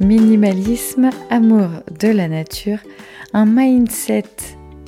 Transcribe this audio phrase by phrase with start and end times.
[0.00, 2.78] minimalisme, amour de la nature,
[3.32, 4.24] un mindset,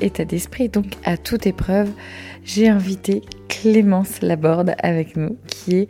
[0.00, 1.90] état d'esprit, donc à toute épreuve,
[2.44, 5.88] j'ai invité Clémence Laborde avec nous, qui est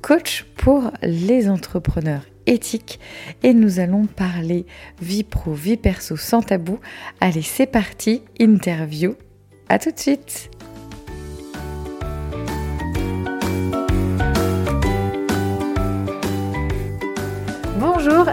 [0.00, 2.98] coach pour les entrepreneurs éthiques
[3.42, 4.66] et nous allons parler
[5.00, 6.78] vie pro, vie perso sans tabou.
[7.20, 9.14] Allez, c'est parti, interview.
[9.68, 10.50] À tout de suite.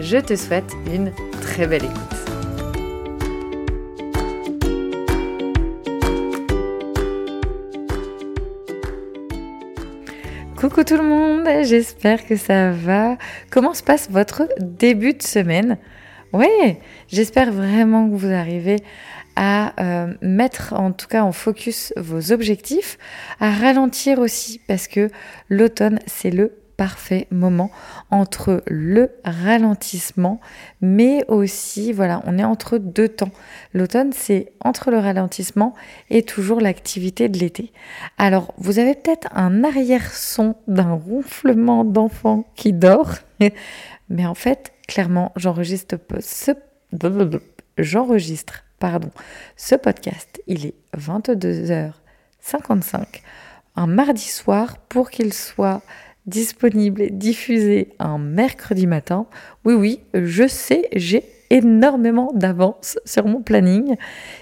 [0.00, 1.12] Je te souhaite une
[1.42, 2.20] très belle écoute.
[10.56, 13.18] Coucou tout le monde, j'espère que ça va.
[13.50, 15.76] Comment se passe votre début de semaine?
[16.32, 18.76] Ouais, j'espère vraiment que vous arrivez
[19.36, 22.96] à euh, mettre en tout cas en focus vos objectifs,
[23.38, 25.10] à ralentir aussi parce que
[25.50, 27.70] l'automne c'est le parfait moment
[28.10, 30.40] entre le ralentissement,
[30.80, 33.32] mais aussi, voilà, on est entre deux temps.
[33.74, 35.74] L'automne, c'est entre le ralentissement
[36.08, 37.70] et toujours l'activité de l'été.
[38.16, 43.12] Alors, vous avez peut-être un arrière-son d'un ronflement d'enfant qui dort,
[44.08, 46.52] mais en fait, clairement, j'enregistre ce...
[47.76, 49.10] J'enregistre, pardon,
[49.58, 50.40] ce podcast.
[50.46, 53.04] Il est 22h55,
[53.76, 55.82] un mardi soir, pour qu'il soit
[56.30, 59.26] disponible et diffusé un mercredi matin.
[59.64, 63.96] Oui, oui, je sais, j'ai énormément d'avance sur mon planning.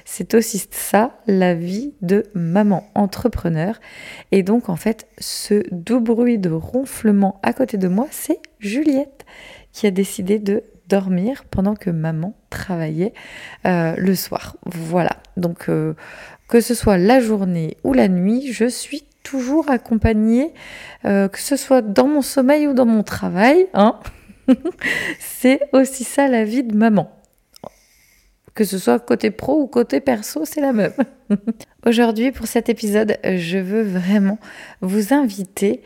[0.05, 3.81] C'est aussi ça, la vie de maman entrepreneur.
[4.31, 9.25] Et donc, en fait, ce doux bruit de ronflement à côté de moi, c'est Juliette
[9.73, 13.13] qui a décidé de dormir pendant que maman travaillait
[13.67, 14.57] euh, le soir.
[14.67, 15.17] Voilà.
[15.37, 15.95] Donc, euh,
[16.49, 20.55] que ce soit la journée ou la nuit, je suis toujours accompagnée,
[21.05, 23.67] euh, que ce soit dans mon sommeil ou dans mon travail.
[23.75, 23.99] Hein
[25.19, 27.11] c'est aussi ça la vie de maman.
[28.55, 30.95] Que ce soit côté pro ou côté perso, c'est la même.
[31.87, 34.39] Aujourd'hui, pour cet épisode, je veux vraiment
[34.81, 35.83] vous inviter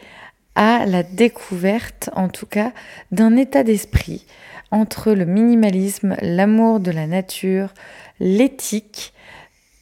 [0.54, 2.72] à la découverte, en tout cas,
[3.10, 4.24] d'un état d'esprit
[4.70, 7.74] entre le minimalisme, l'amour de la nature,
[8.20, 9.12] l'éthique,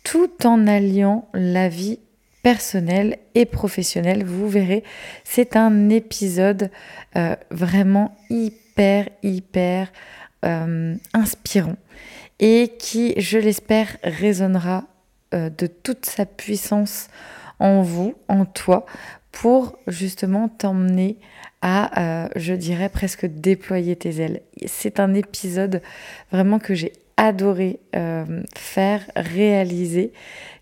[0.03, 1.98] tout en alliant la vie
[2.43, 4.25] personnel et professionnel.
[4.25, 4.84] Vous verrez,
[5.25, 6.71] c'est un épisode
[7.17, 9.89] euh, vraiment hyper, hyper
[10.45, 11.77] euh, inspirant
[12.39, 14.84] et qui, je l'espère, résonnera
[15.34, 17.09] euh, de toute sa puissance
[17.59, 18.87] en vous, en toi,
[19.33, 21.19] pour justement t'emmener
[21.63, 24.41] à, je dirais, presque déployer tes ailes.
[24.66, 25.83] C'est un épisode
[26.33, 27.81] vraiment que j'ai adoré
[28.57, 30.15] faire, réaliser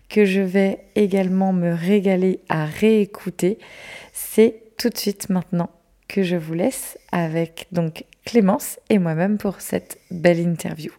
[0.09, 3.59] que je vais également me régaler à réécouter.
[4.11, 5.69] C'est tout de suite maintenant
[6.07, 10.91] que je vous laisse avec donc Clémence et moi-même pour cette belle interview.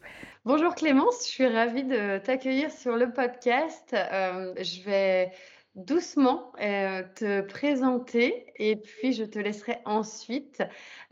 [0.44, 3.94] Bonjour Clémence, je suis ravie de t'accueillir sur le podcast.
[3.94, 5.32] Euh, je vais
[5.76, 10.62] doucement euh, te présenter et puis je te laisserai ensuite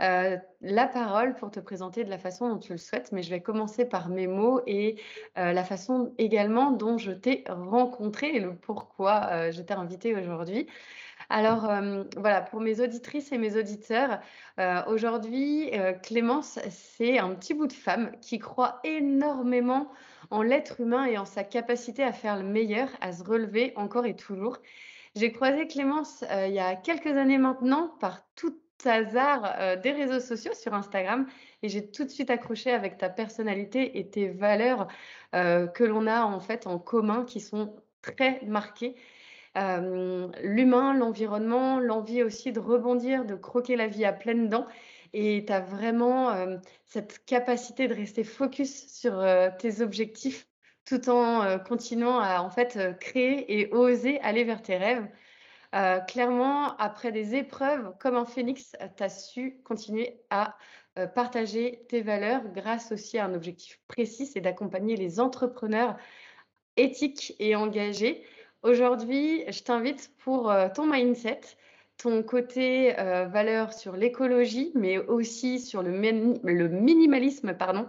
[0.02, 3.12] euh, la parole pour te présenter de la façon dont tu le souhaites.
[3.12, 5.00] Mais je vais commencer par mes mots et
[5.38, 10.66] euh, la façon également dont je t'ai rencontré et le pourquoi je t'ai invité aujourd'hui.
[11.30, 11.70] Alors
[12.16, 14.20] voilà, pour mes auditrices et mes auditeurs,
[14.86, 15.70] aujourd'hui,
[16.02, 19.90] Clémence, c'est un petit bout de femme qui croit énormément
[20.30, 24.06] en l'être humain et en sa capacité à faire le meilleur, à se relever encore
[24.06, 24.58] et toujours.
[25.14, 28.54] J'ai croisé Clémence euh, il y a quelques années maintenant par tout
[28.84, 31.26] hasard euh, des réseaux sociaux sur Instagram
[31.62, 34.86] et j'ai tout de suite accroché avec ta personnalité et tes valeurs
[35.34, 38.94] euh, que l'on a en fait en commun qui sont très marquées.
[39.56, 44.68] L'humain, l'environnement, l'envie aussi de rebondir, de croquer la vie à pleines dents.
[45.12, 49.24] Et tu as vraiment cette capacité de rester focus sur
[49.58, 50.48] tes objectifs
[50.88, 55.06] tout en euh, continuant à en fait euh, créer et oser aller vers tes rêves.
[55.74, 60.56] Euh, clairement, après des épreuves comme un phénix, tu as su continuer à
[61.14, 65.96] partager tes valeurs grâce aussi à un objectif précis, c'est d'accompagner les entrepreneurs
[66.76, 68.24] éthiques et engagés.
[68.64, 71.42] Aujourd'hui, je t'invite pour ton mindset,
[71.98, 77.86] ton côté valeur sur l'écologie, mais aussi sur le, le minimalisme, pardon,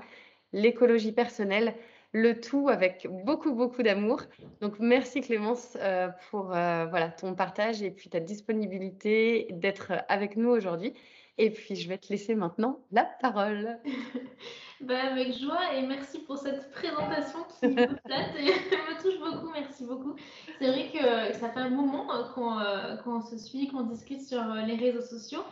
[0.51, 1.75] l'écologie personnelle
[2.11, 4.21] le tout avec beaucoup, beaucoup d'amour.
[4.61, 10.35] Donc, merci Clémence euh, pour euh, voilà, ton partage et puis ta disponibilité d'être avec
[10.35, 10.93] nous aujourd'hui.
[11.39, 13.79] Et puis, je vais te laisser maintenant la parole.
[14.81, 19.51] bah, avec joie et merci pour cette présentation qui me plate et me touche beaucoup.
[19.51, 20.15] Merci beaucoup.
[20.59, 24.75] C'est vrai que ça fait un moment euh, qu'on se suit, qu'on discute sur les
[24.75, 25.43] réseaux sociaux.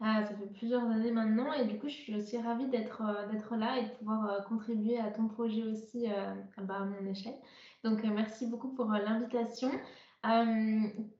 [0.00, 3.78] Ça fait plusieurs années maintenant et du coup, je suis aussi ravie d'être euh, là
[3.78, 7.36] et de pouvoir euh, contribuer à ton projet aussi euh, bah, à mon échelle.
[7.82, 9.70] Donc, merci beaucoup pour l'invitation.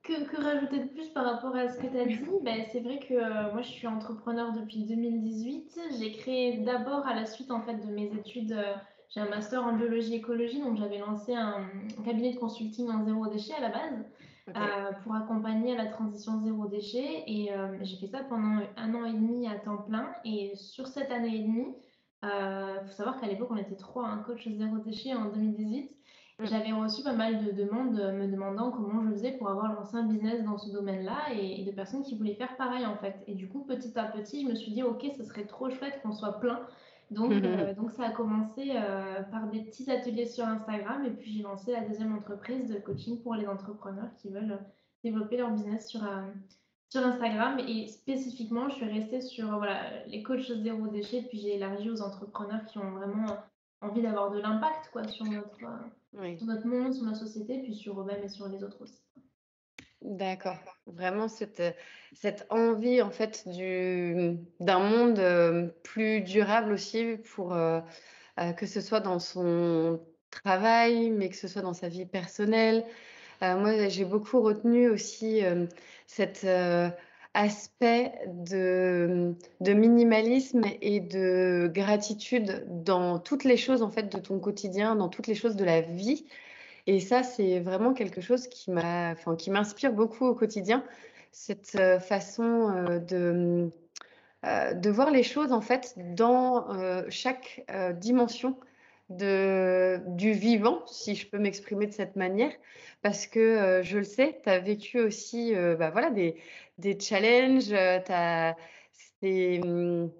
[0.02, 2.18] Que, que rajouter de plus par rapport à ce que tu as dit?
[2.42, 5.80] Ben, C'est vrai que moi, je suis entrepreneur depuis 2018.
[5.98, 8.56] J'ai créé d'abord à la suite en fait de mes études
[9.16, 11.68] j'ai un master en biologie écologie, donc j'avais lancé un,
[12.04, 14.04] cabinet de consulting en zéro déchet à la base
[14.48, 17.24] euh, pour accompagner à la transition zéro déchet.
[17.26, 20.12] Et euh, j'ai fait ça pendant un an et demi à temps plein.
[20.24, 21.74] Et sur cette année et demie,
[22.22, 25.95] il euh, faut savoir qu'à l'époque, on était trois, un coach zéro déchet en 2018.
[26.42, 30.06] J'avais reçu pas mal de demandes me demandant comment je faisais pour avoir lancé un
[30.06, 33.16] business dans ce domaine-là et, et, de personnes qui voulaient faire pareil en fait.
[33.26, 36.00] Et du coup, petit à petit, je me suis dit, ok, ce serait trop chouette
[36.02, 36.60] qu'on soit plein
[37.10, 37.44] donc, mhm.
[37.44, 41.42] euh, donc ça a commencé euh, par des petits ateliers sur Instagram et puis j'ai
[41.42, 44.58] lancé la deuxième entreprise de coaching pour les entrepreneurs qui veulent
[45.04, 46.22] développer leur business sur, euh,
[46.88, 47.60] sur Instagram.
[47.60, 52.02] Et spécifiquement, je suis restée sur voilà, les coachs zéro déchet, puis j'ai élargi aux
[52.02, 53.36] entrepreneurs qui ont vraiment
[53.82, 55.60] envie d'avoir de l'impact quoi, sur, notre,
[56.38, 59.02] sur notre monde, sur notre société, puis sur eux-mêmes et sur les autres aussi.
[60.02, 60.58] D'accord.
[60.86, 61.62] Vraiment cette,
[62.12, 67.80] cette envie en fait du d'un monde euh, plus durable aussi pour euh,
[68.38, 72.84] euh, que ce soit dans son travail, mais que ce soit dans sa vie personnelle.
[73.40, 75.40] moi, j'ai beaucoup retenu aussi
[76.06, 76.46] cet
[77.36, 84.96] aspect de, minimalisme et de gratitude dans toutes les choses en fait de ton quotidien,
[84.96, 86.24] dans toutes les choses de la vie.
[86.86, 90.82] Et ça, c'est vraiment quelque chose qui m'a, qui m'inspire beaucoup au quotidien,
[91.30, 93.70] cette euh, façon euh, de,
[94.46, 96.66] euh, de voir les choses en fait dans
[97.10, 97.66] chaque
[98.00, 98.56] dimension
[99.08, 102.52] de, du vivant, si je peux m'exprimer de cette manière,
[103.02, 106.36] parce que je le sais, tu as vécu aussi bah, voilà, des,
[106.78, 108.54] des challenges, t'as,
[109.22, 110.10] hum,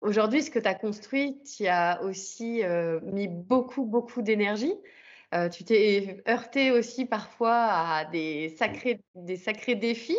[0.00, 2.62] Aujourd'hui, ce que tu as construit, tu as aussi
[3.02, 4.74] mis beaucoup, beaucoup d'énergie.
[5.34, 10.18] Euh, tu t'es heurté aussi parfois à des sacrés, des sacrés défis,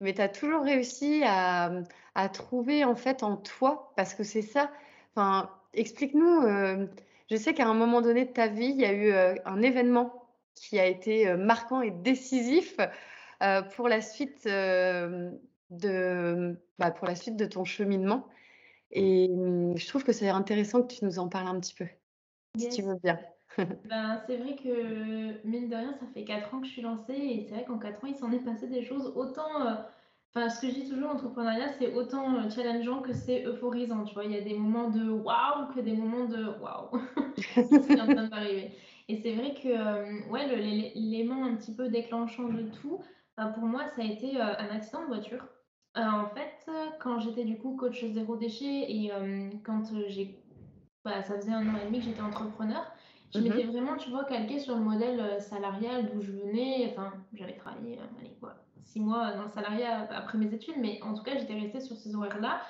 [0.00, 1.70] mais tu as toujours réussi à,
[2.16, 4.70] à, trouver en fait en toi, parce que c'est ça.
[5.14, 6.42] Enfin, explique-nous.
[6.42, 6.86] Euh,
[7.30, 9.62] je sais qu'à un moment donné de ta vie, il y a eu euh, un
[9.62, 12.76] événement qui a été marquant et décisif
[13.74, 14.46] pour la suite
[15.70, 18.26] de, bah, pour la suite de ton cheminement.
[18.90, 21.86] Et hum, je trouve que c'est intéressant que tu nous en parles un petit peu,
[22.58, 23.18] si tu veux bien.
[23.84, 27.12] Ben, c'est vrai que, mine de rien, ça fait 4 ans que je suis lancée
[27.12, 29.74] et c'est vrai qu'en 4 ans, il s'en est passé des choses autant, euh,
[30.34, 34.14] enfin, ce que je dis toujours, l'entrepreneuriat, c'est autant euh, challengeant que c'est euphorisant, tu
[34.14, 34.24] vois.
[34.24, 37.00] Il y a des moments de waouh que des moments de waouh.
[37.36, 38.72] C'est en train de m'arriver.
[39.08, 43.00] Et c'est vrai que, euh, ouais, l'élément un petit peu déclenchant de tout,
[43.36, 45.48] ben, pour moi, ça a été un accident de voiture.
[45.96, 46.70] en fait,
[47.00, 49.10] quand j'étais du coup coach zéro déchet et
[49.64, 50.38] quand j'ai,
[51.04, 52.84] bah, ça faisait un an et demi que j'étais entrepreneur,
[53.32, 53.44] je mhm.
[53.48, 56.88] m'étais vraiment, tu vois, calquée sur le modèle euh, salarial d'où je venais.
[56.90, 61.00] Enfin, j'avais travaillé, euh, allez, quoi, six mois dans le salariat après mes études, mais
[61.02, 62.60] en tout cas, j'étais restée sur ces horaires-là.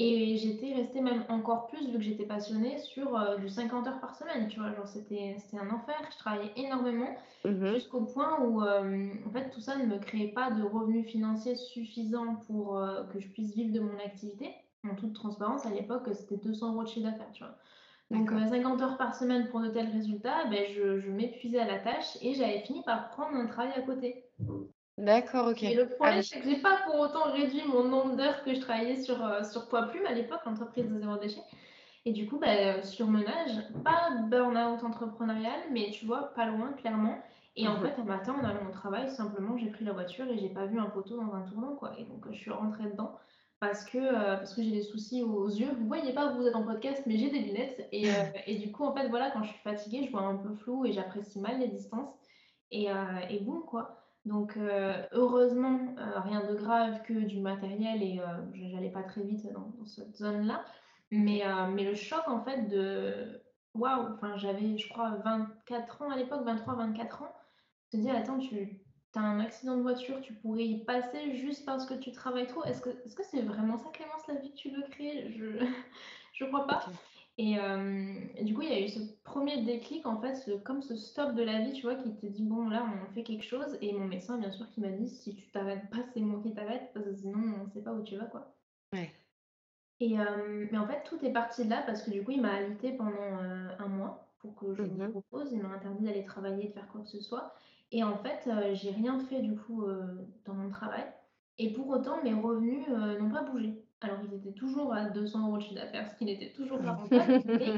[0.00, 4.00] Et j'étais restée même encore plus, vu que j'étais passionnée, sur euh, du 50 heures
[4.00, 4.72] par semaine, tu vois.
[4.72, 5.96] Genre, c'était un enfer.
[6.12, 7.08] Je travaillais énormément,
[7.44, 7.74] mhm.
[7.74, 12.36] jusqu'au point où, en fait, tout ça ne me créait pas de revenus financiers suffisants
[12.46, 12.80] pour
[13.12, 14.54] que je puisse vivre de mon activité.
[14.88, 17.56] En toute transparence, à l'époque, c'était 200 euros de chiffre d'affaires, tu vois.
[18.10, 21.78] Donc, 50 heures par semaine pour de tels résultats, ben, je, je m'épuisais à la
[21.78, 24.24] tâche et j'avais fini par prendre un travail à côté.
[24.98, 25.62] D'accord, ok.
[25.62, 28.60] Et le problème, c'est que j'ai pas pour autant réduit mon nombre d'heures que je
[28.60, 31.42] travaillais sur, euh, sur Poids Plume à l'époque, l'entreprise de zéro déchet.
[32.04, 33.50] Et du coup, bah, surmenage,
[33.84, 37.22] pas burn-out entrepreneurial, mais tu vois, pas loin, clairement.
[37.56, 37.80] Et en Mhm.
[37.80, 40.66] fait, un matin, en allant au travail, simplement, j'ai pris la voiture et j'ai pas
[40.66, 41.98] vu un poteau dans un tournant, quoi.
[41.98, 43.18] Et donc, euh, je suis rentrée dedans
[43.60, 45.72] parce que, euh, parce que j'ai des soucis aux yeux.
[45.78, 47.88] Vous voyez pas, vous êtes en podcast, mais j'ai des lunettes.
[47.92, 48.14] Et, euh,
[48.46, 50.86] et du coup, en fait, voilà, quand je suis fatiguée, je vois un peu flou
[50.86, 52.14] et j'apprécie mal les distances.
[52.70, 53.97] Et, euh, et boum, quoi.
[54.24, 59.22] Donc, euh, heureusement, euh, rien de grave que du matériel et euh, j'allais pas très
[59.22, 60.64] vite dans, dans cette zone-là.
[61.10, 66.16] Mais, mais le choc, en fait, de waouh, enfin, j'avais, je crois, 24 ans à
[66.16, 67.34] l'époque, 23, 24 ans.
[67.90, 68.82] Te dis, attends, tu
[69.14, 72.62] as un accident de voiture, tu pourrais y passer juste parce que tu travailles trop.
[72.64, 75.30] Est-ce que est-ce que c'est vraiment ça, Clémence, la vie que tu veux créer?
[75.32, 75.64] Je
[76.34, 76.84] je crois pas.
[77.38, 80.50] Et, euh, et du coup, il y a eu ce premier déclic, en fait, ce-
[80.58, 83.22] comme ce stop de la vie, tu vois, qui te dit, bon, là, on fait
[83.22, 83.78] quelque chose.
[83.80, 86.52] Et mon médecin, bien sûr, qui m'a dit, si tu t'arrêtes pas, c'est moi qui
[86.54, 88.56] t'arrête, parce que sinon, on sait pas où tu vas, quoi.
[88.92, 89.14] Ouais.
[90.00, 92.40] Et euh, mais en fait, tout est parti de là, parce que du coup, il
[92.40, 93.10] m'a alité pendant
[93.42, 95.12] euh, un mois pour que je me Mhm.
[95.12, 95.52] repose.
[95.52, 97.54] Il m'a interdit d'aller travailler, de faire quoi que ce soit.
[97.90, 99.84] Et en fait, j'ai rien fait, du coup,
[100.44, 101.04] dans mon travail.
[101.58, 103.87] Et pour autant, mes revenus n'ont pas bougé.
[104.00, 106.92] Alors, ils étaient toujours à 200 euros de chiffre d'affaires, ce qui n'était toujours pas
[106.94, 107.72] rentable, mais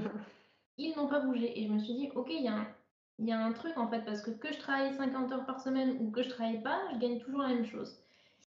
[0.76, 1.58] ils n'ont pas bougé.
[1.58, 2.66] Et je me suis dit, ok, il y a un,
[3.18, 5.60] il y a un truc en fait, parce que que je travaille 50 heures par
[5.60, 8.02] semaine ou que je travaille pas, je gagne toujours la même chose.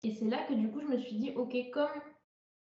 [0.02, 1.90] Et c'est là que du coup, je me suis dit, ok, comme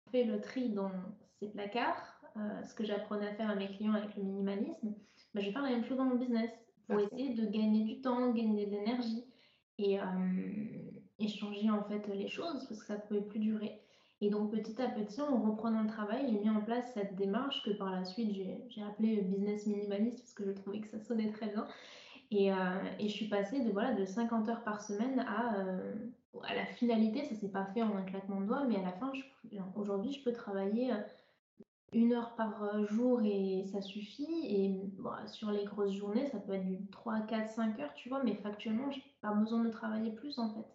[0.07, 0.91] on fait le tri dans
[1.39, 4.93] ces placards, euh, ce que j'apprenais à faire à mes clients avec le minimalisme,
[5.33, 6.49] bah, je vais faire la même chose dans mon business
[6.87, 9.25] pour essayer de gagner du temps, gagner de l'énergie
[9.77, 10.03] et, euh,
[11.19, 13.84] et changer en fait les choses parce que ça ne pouvait plus durer.
[14.21, 17.63] Et donc petit à petit, en reprenant le travail, j'ai mis en place cette démarche
[17.63, 21.31] que par la suite j'ai appelée business minimaliste parce que je trouvais que ça sonnait
[21.31, 21.67] très bien.
[22.31, 22.55] Et, euh,
[22.99, 25.93] je suis passée de, voilà, de 50 heures par semaine à, euh,
[26.43, 27.23] à la finalité.
[27.25, 29.11] Ça s'est pas fait en un claquement de doigts, mais à la fin,
[29.75, 30.97] aujourd'hui, je peux travailler euh,
[31.93, 34.45] une heure par jour et ça suffit.
[34.47, 34.81] Et
[35.27, 38.35] sur les grosses journées, ça peut être du 3, 4, 5 heures, tu vois, mais
[38.35, 40.74] factuellement, j'ai pas besoin de travailler plus en fait.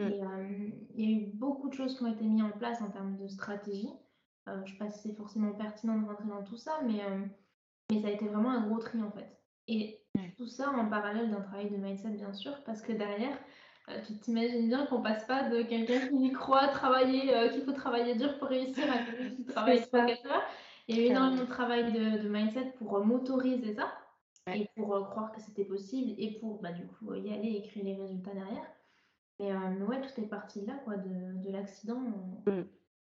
[0.00, 0.12] Mm.
[0.12, 2.80] Et euh, il y a eu beaucoup de choses qui ont été mises en place
[2.82, 3.90] en termes de stratégie.
[4.48, 7.24] Euh, je sais pas si c'est forcément pertinent de rentrer dans tout ça, mais, euh,
[7.90, 9.38] mais ça a été vraiment un gros tri en fait.
[9.68, 10.34] Et Ouais.
[10.36, 13.38] tout ça en parallèle d'un travail de mindset, bien sûr, parce que derrière,
[14.06, 18.16] tu t'imagines bien qu'on passe pas de quelqu'un qui croit travailler, euh, qu'il faut travailler
[18.16, 20.04] dur pour réussir à quelqu'un qui travaille ça.
[20.06, 20.42] 3-4 heures.
[20.88, 23.92] Il y a eu énormément de travail de, de mindset pour euh, m'autoriser ça
[24.46, 24.60] Ouais.
[24.62, 27.62] et pour euh, croire que c'était possible et pour bah, du coup y aller et
[27.68, 28.66] créer les résultats derrière.
[29.40, 32.00] Mais, euh, mais ouais, tout est parti de là, quoi, de, de l'accident.
[32.46, 32.62] Mm.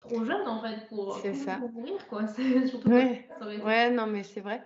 [0.00, 1.58] Trop jeune en fait pour, ça.
[1.58, 2.26] mourir, quoi.
[2.36, 3.28] C'est surtout Ouais.
[3.38, 4.64] ça été Ouais, non, mais c'est vrai.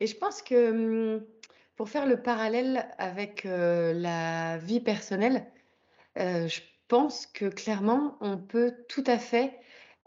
[0.00, 0.70] Et je pense que
[1.16, 1.24] hum,
[1.76, 5.46] pour faire le parallèle avec euh, la vie personnelle,
[6.18, 9.58] euh, je pense que clairement, on peut tout à fait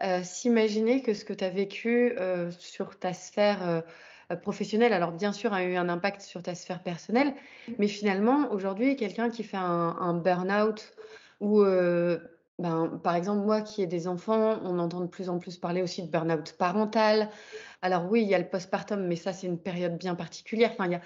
[0.02, 2.16] euh, s'imaginer que ce que tu as vécu
[2.58, 3.82] sur ta sphère
[4.36, 7.34] professionnelle, alors bien sûr, a eu un impact sur ta sphère personnelle,
[7.78, 10.92] mais finalement, aujourd'hui, quelqu'un qui fait un, un burn-out
[11.40, 12.18] ou, euh,
[12.58, 15.82] ben, par exemple, moi qui ai des enfants, on entend de plus en plus parler
[15.82, 17.30] aussi de burn-out parental.
[17.80, 20.70] Alors oui, il y a le postpartum, mais ça, c'est une période bien particulière.
[20.72, 21.00] Enfin, il y a...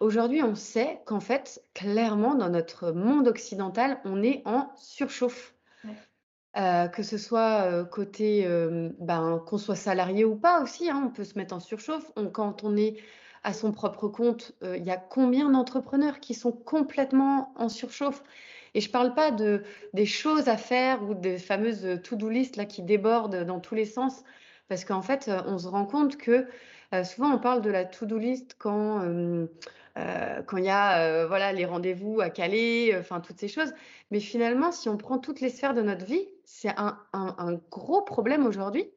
[0.00, 5.54] Aujourd'hui, on sait qu'en fait, clairement, dans notre monde occidental, on est en surchauffe.
[6.58, 11.04] Euh, que ce soit euh, côté, euh, ben, qu'on soit salarié ou pas aussi, hein,
[11.06, 12.12] on peut se mettre en surchauffe.
[12.32, 12.96] Quand on est
[13.42, 18.22] à son propre compte, il y a combien d'entrepreneurs qui sont complètement en surchauffe?
[18.74, 22.66] Et je parle pas de, des choses à faire ou des fameuses to-do list là,
[22.66, 24.22] qui débordent dans tous les sens,
[24.68, 26.46] parce qu'en fait, on se rend compte que
[27.02, 29.00] souvent on parle de la to-do list quand
[29.96, 33.74] quand il y a voilà, les rendez-vous à caler, enfin toutes ces choses.
[34.12, 37.54] Mais finalement, si on prend toutes les sphères de notre vie, c'est un, un- un
[37.70, 38.90] gros problème aujourd'hui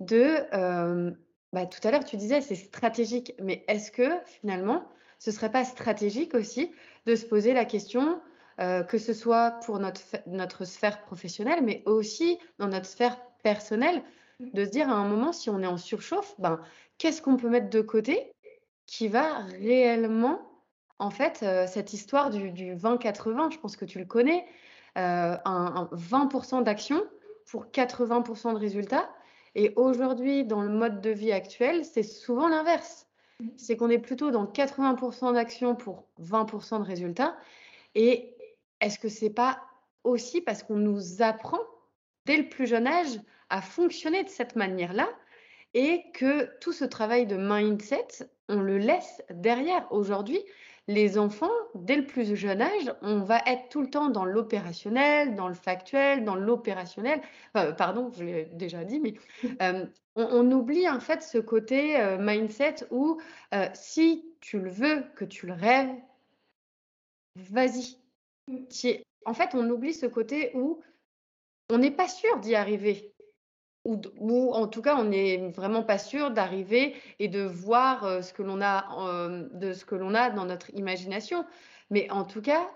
[0.00, 0.38] de...
[0.54, 1.10] euh,
[1.52, 3.34] bah, tout à l'heure, tu disais, c'est stratégique.
[3.40, 4.88] Mais est-ce que finalement,
[5.18, 6.72] ce serait pas stratégique aussi
[7.06, 8.20] de se poser la question,
[8.60, 14.02] euh, que ce soit pour notre, notre sphère professionnelle, mais aussi dans notre sphère personnelle,
[14.52, 16.60] de se dire à un moment, si on est en surchauffe, ben,
[16.98, 18.32] qu'est-ce qu'on peut mettre de côté
[18.86, 20.40] qui va réellement,
[20.98, 24.46] en fait, euh, cette histoire du, du 20-80, je pense que tu le connais,
[24.96, 27.02] un, un 20% d'action
[27.46, 29.08] pour 80% de résultats.
[29.54, 33.06] Et aujourd'hui, dans le mode de vie actuel, c'est souvent l'inverse.
[33.56, 37.36] C'est qu'on est plutôt dans 80% d'action pour 20% de résultats.
[37.94, 38.34] Et
[38.80, 39.60] est-ce que c'est pas
[40.04, 41.60] aussi parce qu'on nous apprend
[42.24, 45.08] dès le plus jeune âge à fonctionner de cette manière-là
[45.74, 49.86] et que tout ce travail de mindset, on le laisse derrière.
[49.90, 50.42] Aujourd'hui,
[50.88, 55.34] les enfants, dès le plus jeune âge, on va être tout le temps dans l'opérationnel,
[55.34, 57.20] dans le factuel, dans l'opérationnel.
[57.52, 59.14] pardon, je l'ai déjà dit, mais
[59.62, 63.20] euh, on, oublie en fait ce côté euh, mindset où
[63.54, 65.94] euh, si tu le veux, que tu le rêves,
[67.34, 67.98] vas-y.
[69.24, 70.80] En fait, on oublie ce côté où
[71.68, 73.12] on n'est pas sûr d'y arriver
[73.86, 78.32] ou, en tout cas, on n'est vraiment pas sûr d'arriver et de voir euh, ce
[78.32, 81.46] que l'on a, euh, de ce que l'on a dans notre imagination.
[81.90, 82.68] Mais en tout cas,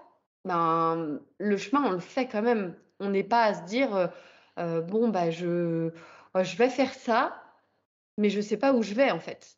[0.44, 2.76] ben, le chemin, on le fait quand même.
[3.00, 4.10] On n'est pas à se dire,
[4.58, 5.90] euh, bon, bah, je,
[6.34, 7.42] je vais faire ça,
[8.18, 9.56] mais je ne sais pas où je vais en fait.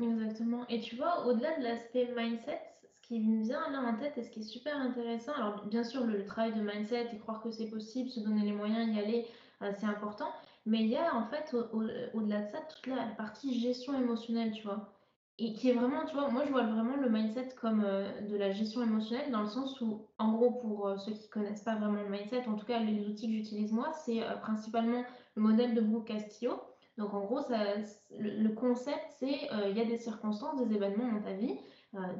[0.00, 0.66] Exactement.
[0.68, 4.22] Et tu vois, au-delà de l'aspect mindset, ce qui me vient là en tête et
[4.22, 7.50] ce qui est super intéressant, alors bien sûr, le travail de mindset et croire que
[7.50, 9.26] c'est possible, se donner les moyens, y aller,
[9.60, 10.28] c'est important.
[10.66, 11.54] Mais il y a en fait,
[12.12, 14.92] au-delà de ça, toute la partie gestion émotionnelle, tu vois.
[15.40, 18.36] Et qui est vraiment, tu vois, moi je vois vraiment le mindset comme euh, de
[18.36, 21.76] la gestion émotionnelle dans le sens où, en gros, pour euh, ceux qui connaissent pas
[21.76, 25.04] vraiment le mindset, en tout cas les outils que j'utilise moi, c'est euh, principalement
[25.36, 26.60] le modèle de Brooke Castillo.
[26.96, 27.58] Donc en gros, ça,
[28.18, 31.56] le, concept, c'est il y a des circonstances, des événements dans ta vie.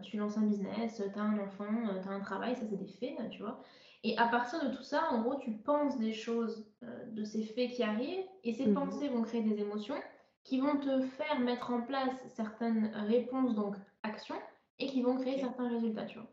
[0.05, 1.67] tu lances un business, tu as un enfant,
[2.01, 3.61] tu as un travail, ça c'est des faits, tu vois.
[4.09, 7.43] Et à partir de tout ça, en gros, tu penses des choses euh, de ces
[7.43, 8.75] faits qui arrivent, et ces mhm.
[8.75, 10.01] pensées vont créer des émotions
[10.45, 14.41] qui vont te faire mettre en place certaines réponses, donc actions,
[14.79, 16.27] et qui vont créer certains résultats, tu vois.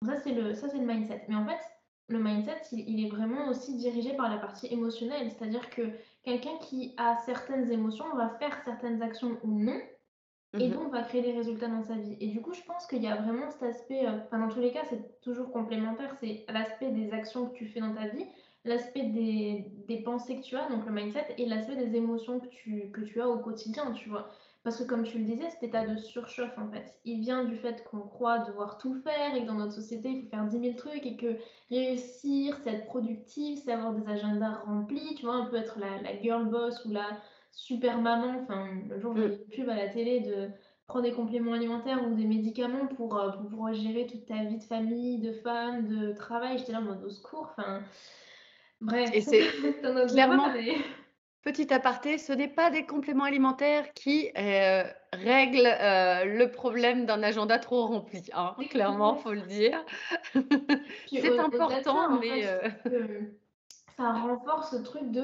[0.00, 1.26] Donc ça, c'est le, ça, c'est le mindset.
[1.28, 1.60] Mais en fait,
[2.08, 5.82] le mindset, il, est vraiment aussi dirigé par la partie émotionnelle, c'est-à-dire que
[6.22, 9.78] quelqu'un qui a certaines émotions va faire certaines actions ou non,
[10.54, 12.16] et mmh donc va créer des résultats dans sa vie.
[12.20, 14.60] Et du coup, je pense qu'il y a vraiment cet aspect, euh, enfin dans tous
[14.60, 18.24] les cas, c'est toujours complémentaire, c'est l'aspect des actions que tu fais dans ta vie,
[18.64, 22.48] l'aspect des, des, pensées que tu as, donc le mindset, et l'aspect des émotions que
[22.48, 24.28] tu, que tu as au quotidien, tu vois.
[24.64, 27.56] Parce que comme tu le disais, cet état de surchauffe, en fait, il vient du
[27.56, 30.60] fait qu'on croit devoir tout faire et que dans notre société, il faut faire 10
[30.60, 31.36] 000 trucs et que
[31.70, 36.02] réussir, c'est être productif, c'est avoir des agendas remplis, tu vois, un peu être la,
[36.02, 37.06] la girl boss ou la
[37.58, 38.40] super maman.
[38.42, 39.32] Enfin, le jour où j'ai mm.
[39.32, 40.48] une pub à la télé de
[40.86, 44.58] prendre des compléments alimentaires ou des médicaments pour, euh, pour pouvoir gérer toute ta vie
[44.58, 46.58] de famille, de femme, de travail.
[46.58, 47.52] J'étais là en mode au secours.
[47.56, 47.82] Enfin,
[48.80, 49.10] bref.
[49.12, 49.42] Et c'est
[50.08, 50.52] clairement.
[51.42, 57.22] Petit aparté, ce n'est pas des compléments alimentaires qui euh, règlent euh, le problème d'un
[57.22, 58.22] agenda trop rempli.
[58.34, 58.54] Hein.
[58.70, 59.84] Clairement, faut le dire.
[61.10, 62.42] C'est important, mais
[63.96, 65.22] ça renforce ce truc de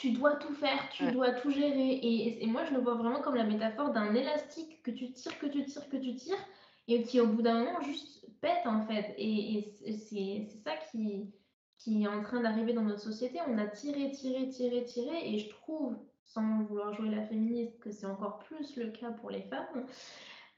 [0.00, 2.00] tu dois tout faire, tu dois tout gérer.
[2.02, 5.46] Et, moi, je le vois vraiment comme la métaphore d'un élastique que tu tires, que
[5.46, 6.42] tu tires, que tu tires,
[6.88, 9.14] et qui au bout d'un moment juste pète en fait.
[9.18, 9.74] Et,
[10.08, 11.30] c'est ça qui,
[11.76, 13.40] qui est en train d'arriver dans notre société.
[13.46, 17.90] On a tiré, tiré, tiré, tiré, et je trouve, sans vouloir jouer la féministe, que
[17.90, 19.84] c'est encore plus le cas pour les femmes.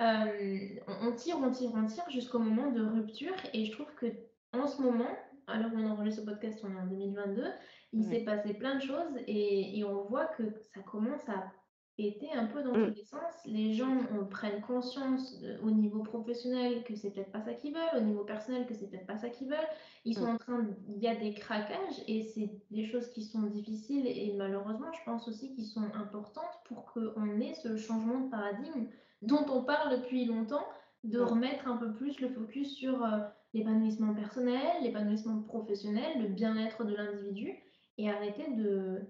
[0.00, 4.06] Euh, on tire, on tire, on tire jusqu'au moment de rupture, et je trouve que
[4.52, 5.10] en ce moment,
[5.48, 7.44] alors on enregistre ce podcast, on est en 2022,
[7.92, 11.52] il s'est passé plein de choses et, on voit que ça commence à
[11.96, 12.88] péter un peu dans mmh.
[12.88, 13.34] tous les sens.
[13.44, 13.98] Les gens
[14.30, 18.66] prennent conscience au niveau professionnel que c'est peut-être pas ça qu'ils veulent, au niveau personnel
[18.66, 19.58] que c'est peut-être pas ça qu'ils veulent.
[20.06, 20.34] Ils sont mmh.
[20.34, 24.34] en train, il y a des craquages et c'est des choses qui sont difficiles et
[24.38, 28.86] malheureusement, je pense aussi qu'ils sont importantes pour qu'on ait ce changement de paradigme
[29.20, 30.66] dont on parle depuis longtemps,
[31.04, 33.18] de remettre un peu plus le focus sur euh,
[33.52, 37.58] l'épanouissement personnel, l'épanouissement professionnel, le bien-être de l'individu
[37.98, 39.00] et arrêter de,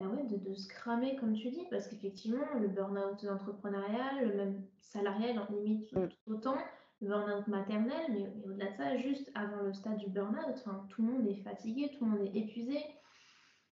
[0.00, 4.34] bah ouais, de, de, se cramer, comme tu dis, parce qu'effectivement, le burn-out entrepreneurial, le
[4.34, 6.08] même salarial, en limite mm.
[6.08, 6.56] tout autant,
[7.00, 11.12] le burn-out maternel, mais, au-delà de ça, juste avant le stade du burn-out, tout le
[11.12, 12.78] monde est fatigué, tout le monde est épuisé.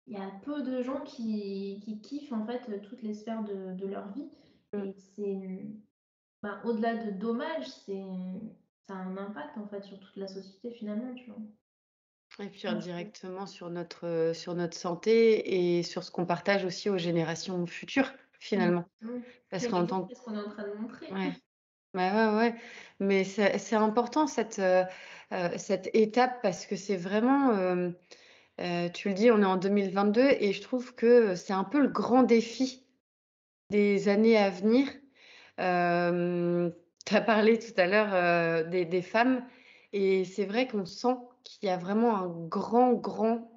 [0.07, 3.73] Il y a peu de gens qui, qui kiffent en fait toutes les sphères de,
[3.75, 4.29] de leur vie.
[4.73, 4.83] Mm.
[4.83, 5.65] Et c'est,
[6.43, 8.03] bah, au-delà de dommage, c'est,
[8.81, 11.41] ça a un impact en fait sur toute la société finalement, tu vois.
[12.39, 16.97] Et puis indirectement sur notre, sur notre santé et sur ce qu'on partage aussi aux
[16.97, 18.85] générations futures, finalement.
[19.49, 20.15] Parce qu'en tant que...
[20.15, 21.11] ce qu'on est en train de montrer.
[21.11, 21.33] Ouais.
[21.93, 22.55] Bah, ouais, ouais.
[22.99, 24.85] Mais c'est important cette, euh,
[25.57, 30.53] cette étape parce que c'est vraiment, euh, tu le dis, on est en 2022 et
[30.53, 32.85] je trouve que c'est un peu le grand défi
[33.69, 34.87] des années à venir.
[35.57, 39.45] tu as parlé tout à l'heure des, des femmes
[39.91, 43.51] et c'est vrai qu'on sent qu'il y a vraiment un grand, grand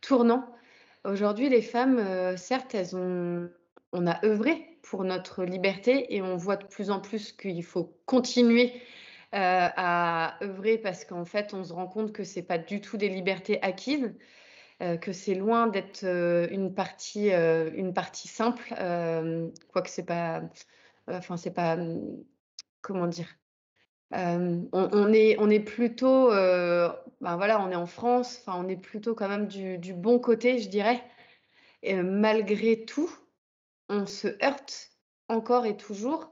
[0.00, 0.46] tournant.
[1.04, 3.50] Aujourd'hui, les femmes, certes, elles ont,
[3.92, 7.96] on a œuvré pour notre liberté et on voit de plus en plus qu'il faut
[8.06, 8.72] continuer
[9.32, 13.08] à œuvrer parce qu'en fait, on se rend compte que c'est pas du tout des
[13.08, 14.14] libertés acquises.
[15.00, 18.62] que c'est loin d'être une partie, une partie simple,
[19.72, 20.42] quoique c'est pas,
[21.08, 21.76] enfin c'est pas,
[22.82, 23.28] comment dire?
[24.12, 29.28] On, on est, plutôt, ben voilà, on est en France, enfin on est plutôt quand
[29.28, 31.02] même du, bon côté, je dirais.
[31.82, 33.10] Et malgré tout,
[33.88, 34.90] on se heurte
[35.28, 36.30] encore et toujours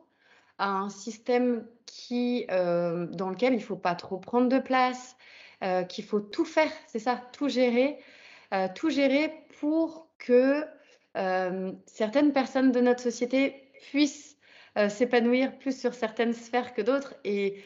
[0.58, 5.16] à un système qui, dans lequel il ne faut pas trop prendre de place,
[5.88, 7.98] qu'il faut tout faire, c'est ça, tout gérer,
[8.74, 10.64] tout gérer pour que
[11.86, 14.36] certaines personnes de notre société puissent
[14.88, 17.14] s'épanouir plus sur certaines sphères que d'autres.
[17.24, 17.62] Et,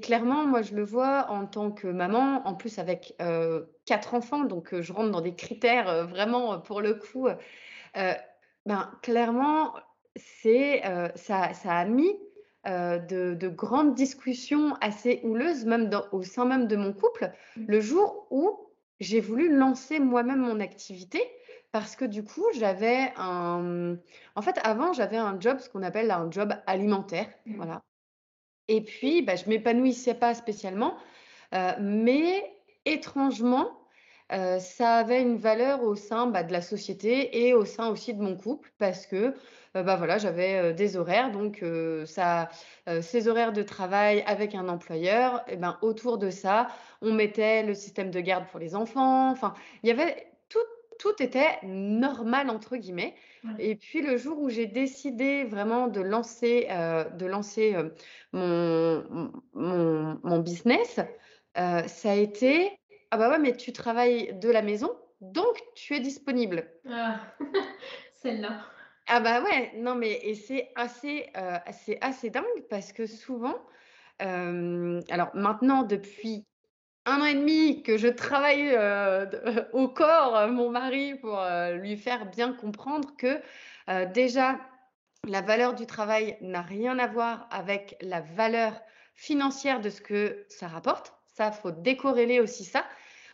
[0.00, 3.14] clairement, moi, je le vois en tant que maman, en plus avec
[3.84, 7.28] quatre enfants, donc je rentre dans des critères vraiment pour le coup.
[7.94, 9.74] ben, clairement,
[10.16, 10.82] c'est
[11.14, 12.16] ça, ça a mis
[12.64, 17.64] de, grandes discussions assez houleuses, même au sein même de mon couple, mmh.
[17.68, 18.66] le jour où
[19.00, 21.20] j'ai voulu lancer moi-même mon activité
[21.78, 23.96] parce que du coup, j'avais un...
[24.34, 27.56] En fait, avant, j'avais un job, ce qu'on appelle un job alimentaire, mmh.
[27.56, 27.82] voilà.
[28.68, 30.96] Et puis, bah, je m'épanouissais pas spécialement,
[31.78, 32.50] mais
[32.86, 33.78] étrangement,
[34.30, 38.22] ça avait une valeur au sein bah, de la société et au sein aussi de
[38.22, 39.34] mon couple parce que
[39.74, 41.62] bah, voilà, j'avais des horaires, donc
[42.06, 42.48] ça,
[43.02, 46.68] ces horaires de travail avec un employeur, et ben, autour de ça,
[47.02, 49.30] on mettait le système de garde pour les enfants.
[49.30, 50.26] Enfin, il y avait
[50.98, 53.14] tout, était normal entre guillemets.
[53.58, 57.76] Et puis le jour où j'ai décidé vraiment de lancer, de lancer
[58.32, 59.04] mon,
[59.54, 60.98] mon, mon, business,
[61.54, 62.76] ça a été
[63.10, 66.68] ah bah ouais, mais tu travailles de la maison, donc tu es disponible.
[66.88, 67.20] Ah,
[68.14, 68.60] celle-là.
[69.06, 71.58] Ah bah ouais, non mais et c'est assez, euh,
[72.00, 73.54] assez dingue parce que souvent,
[74.22, 76.44] euh, alors maintenant depuis
[77.06, 79.26] un an et demi que je travaille euh,
[79.72, 81.40] au corps mon mari pour
[81.74, 83.40] lui faire bien comprendre que
[84.12, 84.58] déjà
[85.26, 88.72] la valeur du travail n'a rien à voir avec la valeur
[89.14, 91.14] financière de ce que ça rapporte.
[91.26, 92.84] Ça, faut décorréler aussi ça.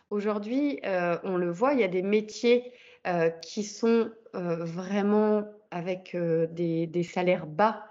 [0.09, 0.79] Aujourd'hui,
[1.23, 2.71] on le voit, il y a des métiers
[3.41, 7.83] qui sont vraiment avec des, salaires bas,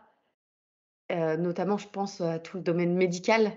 [1.10, 3.52] notamment je pense à tout le domaine médical.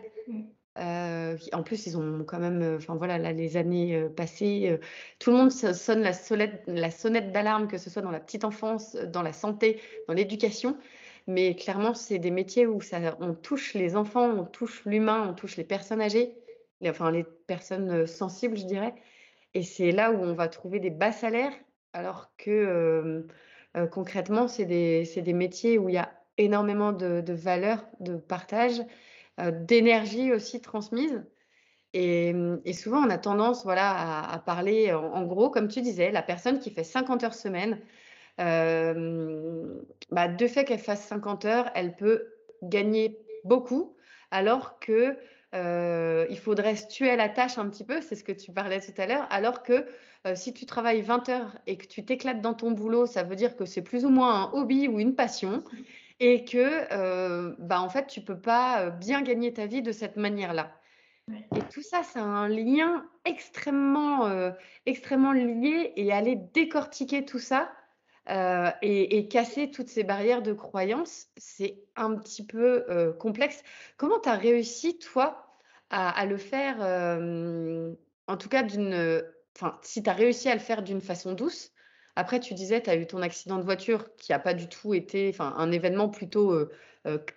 [0.77, 1.37] Mmh.
[1.53, 4.77] en plus, ils ont quand même, enfin voilà, les années passées,
[5.19, 8.43] tout le monde sonne la sonnette, la sonnette d'alarme, que ce soit dans la petite
[8.43, 10.77] enfance, dans la santé, dans l'éducation.
[11.27, 15.33] Mais clairement, c'est des métiers où ça, on touche les enfants, on touche l'humain, on
[15.33, 16.35] touche les personnes âgées,
[16.85, 18.93] enfin les personnes sensibles, je dirais.
[19.53, 21.53] Et c'est là où on va trouver des bas salaires,
[21.93, 23.25] alors que
[23.91, 28.81] concrètement, c'est des, des, métiers où il y a énormément de, de valeur, de partage,
[29.37, 31.23] d'énergie aussi transmise.
[31.93, 32.33] Et,
[32.73, 36.69] souvent, on a tendance voilà, à, parler, en, gros, comme tu disais, la personne qui
[36.69, 37.79] fait 50 heures semaine,
[38.37, 43.95] bah, de fait qu'elle fasse 50 heures, elle peut gagner beaucoup,
[44.29, 45.17] alors que
[45.53, 48.81] il faudrait se tuer à la tâche un petit peu, c'est ce que tu parlais
[48.81, 49.85] tout à l'heure, alors que
[50.33, 53.55] si tu travailles 20 heures et que tu t'éclates dans ton boulot, ça veut dire
[53.55, 55.63] que c'est plus ou moins un hobby ou une passion
[56.19, 60.71] et que bah, en fait, tu peux pas bien gagner ta vie de cette manière-là.
[61.55, 64.29] Et tout ça, c'est un lien extrêmement,
[64.85, 67.71] extrêmement lié et aller décortiquer tout ça
[68.29, 73.63] et, et, casser toutes ces barrières de croyance, c'est un petit peu complexe.
[73.97, 75.45] Comment tu as réussi, toi,
[75.89, 76.77] à, le faire,
[78.27, 79.23] en tout cas, d'une.
[79.55, 81.71] Enfin, si tu as réussi à le faire d'une façon douce,
[82.15, 84.93] après, tu disais, tu as eu ton accident de voiture qui n'a pas du tout
[84.93, 86.57] été, enfin, un événement plutôt.
[87.05, 87.33] Net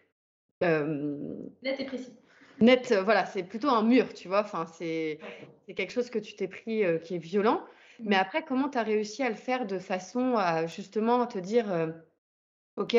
[0.61, 2.13] et précis.
[2.61, 4.41] Net, voilà, c'est plutôt un mur, tu vois.
[4.41, 5.19] Enfin, c'est
[5.67, 7.63] quelque chose que tu t'es pris qui est violent.
[8.01, 8.21] Mais mmh.
[8.21, 11.93] après, comment tu as réussi à le faire de façon à justement te dire,
[12.77, 12.97] OK,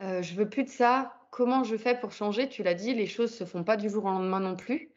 [0.00, 2.48] je veux plus de ça, comment je fais pour changer?
[2.48, 4.91] Tu l'as dit, les choses se font pas du jour au lendemain non plus.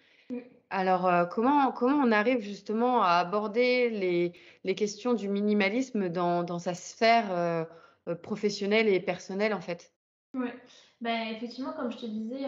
[0.76, 4.34] Alors, euh, comment, comment on arrive justement à aborder les,
[4.66, 7.64] les questions du minimalisme dans, dans sa sphère euh,
[8.10, 9.94] euh, professionnelle et personnelle, en fait?
[10.34, 10.50] Oui,
[11.00, 12.42] ben, effectivement, comme je te disais,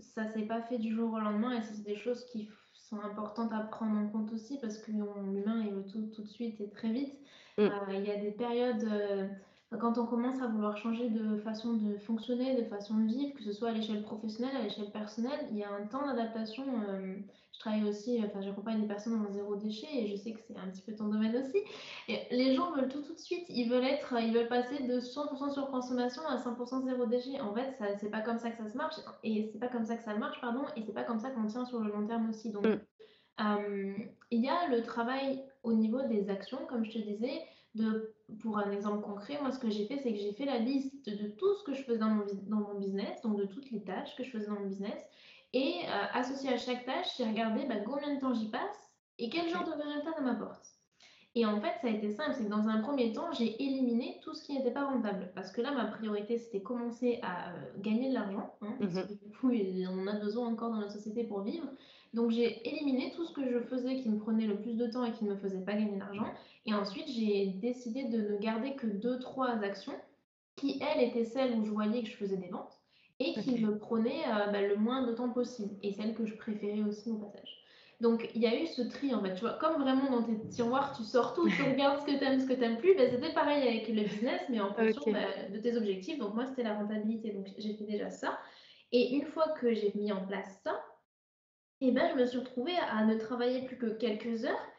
[0.00, 3.54] ça s'est pas fait du jour au lendemain et c'est des choses qui sont importantes
[3.54, 6.92] à prendre en compte aussi parce que l'humain, veut tout tout de suite et très
[6.92, 7.14] vite.
[7.56, 7.68] Mmh.
[7.88, 8.86] Il y a des périodes
[9.78, 13.44] quand on commence à vouloir changer de façon de fonctionner, de façon de vivre, que
[13.44, 16.64] ce soit à l'échelle professionnelle, à l'échelle personnelle, il y a un temps d'adaptation.
[16.88, 17.14] Euh,
[17.52, 20.56] je travaille aussi, enfin, j'accompagne des personnes dans zéro déchet et je sais que c'est
[20.56, 21.58] un petit peu ton domaine aussi.
[22.08, 23.44] Et les gens veulent tout tout de suite.
[23.48, 27.40] Ils veulent être, ils veulent passer de 100% sur consommation à 100% zéro déchet.
[27.40, 29.84] En fait, ça, c'est pas comme ça que ça se marche et c'est pas comme
[29.84, 32.06] ça que ça marche, pardon, et c'est pas comme ça qu'on tient sur le long
[32.06, 32.50] terme aussi.
[32.50, 33.94] Donc, mm.
[34.32, 37.42] il y a le travail au niveau des actions, comme je te disais,
[37.74, 40.58] de, pour un exemple concret, moi, ce que j'ai fait, c'est que j'ai fait la
[40.58, 43.70] liste de tout ce que je faisais dans mon, dans mon business, donc de toutes
[43.70, 44.98] les tâches que je faisais dans mon business.
[45.52, 49.28] Et euh, associé à chaque tâche, j'ai regardé bah, combien de temps j'y passe et
[49.28, 50.64] quel genre de résultat ça m'apporte.
[51.36, 54.18] Et en fait, ça a été simple, c'est que dans un premier temps, j'ai éliminé
[54.22, 55.30] tout ce qui n'était pas rentable.
[55.34, 58.56] Parce que là, ma priorité, c'était commencer à euh, gagner de l'argent.
[58.62, 59.06] Hein, parce mhm.
[59.06, 59.52] que du coup,
[59.90, 61.68] on a besoin encore dans notre société pour vivre.
[62.12, 65.04] Donc, j'ai éliminé tout ce que je faisais qui me prenait le plus de temps
[65.04, 66.26] et qui ne me faisait pas gagner d'argent.
[66.66, 69.94] Et ensuite, j'ai décidé de ne garder que deux, trois actions
[70.56, 72.80] qui, elles, étaient celles où je voyais que je faisais des ventes
[73.20, 75.74] et qui me prenaient euh, bah, le moins de temps possible.
[75.82, 77.60] Et celles que je préférais aussi au passage.
[78.00, 80.48] Donc, il y a eu ce tri, en fait, tu vois, comme vraiment dans tes
[80.48, 82.94] tiroirs, tu sors tout, tu regardes ce que tu aimes, ce que tu n'aimes plus,
[82.96, 85.20] ben, c'était pareil avec le business, mais en fonction bah,
[85.52, 86.18] de tes objectifs.
[86.18, 88.38] Donc, moi, c'était la rentabilité, donc j'ai fait déjà ça.
[88.90, 90.82] Et une fois que j'ai mis en place ça,
[91.80, 94.70] et ben, je me suis retrouvée à ne travailler plus que quelques heures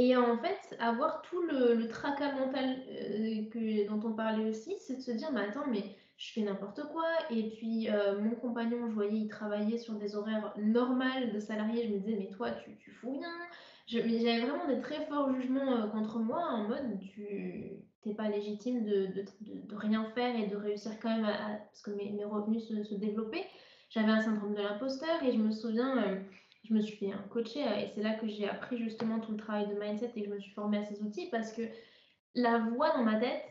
[0.00, 5.02] et en fait, avoir tout le, tracas mental euh, dont on parlait aussi, c'est de
[5.02, 7.08] se dire, mais attends, mais je fais n'importe quoi.
[7.30, 11.88] Et puis, euh, mon compagnon, je voyais, il travaillait sur des horaires normales de salariés.
[11.88, 13.28] Je me disais, mais toi, tu, tu fous rien.
[13.88, 18.84] J'avais vraiment des très forts jugements euh, contre moi en mode, tu n'es pas légitime
[18.84, 22.68] de, de, de, rien faire et de réussir quand même, à, parce que mes, revenus
[22.68, 23.46] se, développaient.
[23.90, 26.22] J'avais un syndrome de l'imposteur et je me souviens,
[26.68, 29.38] je me suis fait un coacher et c'est là que j'ai appris justement tout le
[29.38, 31.62] travail de mindset et que je me suis formée à ces outils parce que
[32.34, 33.42] la voix dans ma tête,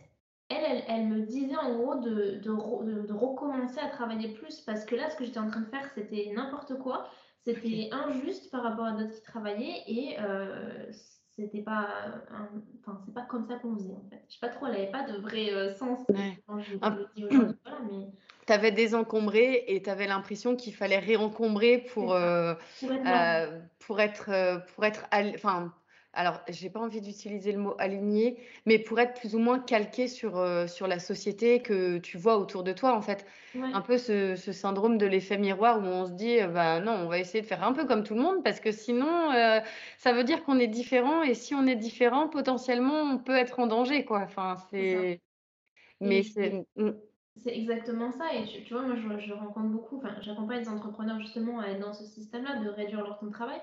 [0.49, 5.10] elle, elle, me disait en gros de, de, recommencer à travailler plus parce que là,
[5.10, 7.10] ce que j'étais en train de faire, c'était n'importe quoi.
[7.43, 10.86] C'était injuste par rapport à d'autres qui travaillaient et euh,
[11.32, 11.89] c'était pas,
[12.82, 14.23] enfin, c'est pas comme ça qu'on faisait en fait.
[14.27, 15.99] Je sais pas trop, elle avait pas de vrai euh, sens
[16.45, 17.58] quand je, le dis aujourd'hui.
[17.91, 18.12] mais...
[18.47, 23.99] Tu avais désencombré et tu avais l'impression qu'il fallait réencombrer pour, euh, pour être, pour
[23.99, 25.05] être, pour être,
[25.36, 25.73] enfin
[26.17, 30.07] alors j'ai pas envie d'utiliser le mot aligné, mais pour être plus ou moins calqué
[30.07, 33.23] sur, euh, sur la société que tu vois autour de toi, en fait.
[33.73, 37.07] Un peu ce, syndrome de l'effet miroir où on se dit, euh, bah non, on
[37.07, 39.60] va essayer de faire un peu comme tout le monde parce que sinon, euh,
[39.99, 43.60] ça veut dire qu'on est différent et si on est différent, potentiellement, on peut être
[43.60, 44.21] en danger, quoi.
[44.21, 45.21] Enfin, c'est.
[46.01, 46.65] Mais c'est.
[47.43, 48.34] C'est exactement ça.
[48.34, 51.93] Et tu, vois, moi, je, rencontre beaucoup, enfin, j'accompagne des entrepreneurs justement à être dans
[51.93, 53.62] ce système-là, de réduire leur temps de travail.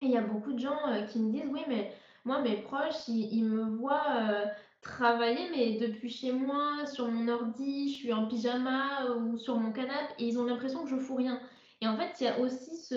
[0.00, 1.92] Et il y a beaucoup de gens euh, qui me disent, oui, mais
[2.24, 4.46] moi, mes proches, ils, me voient euh,
[4.80, 9.56] travailler, mais depuis chez moi, sur mon ordi, je suis en pyjama euh, ou sur
[9.56, 11.40] mon canapé, et ils ont l'impression que je fous rien.
[11.80, 12.94] Et en fait, il y a aussi ce,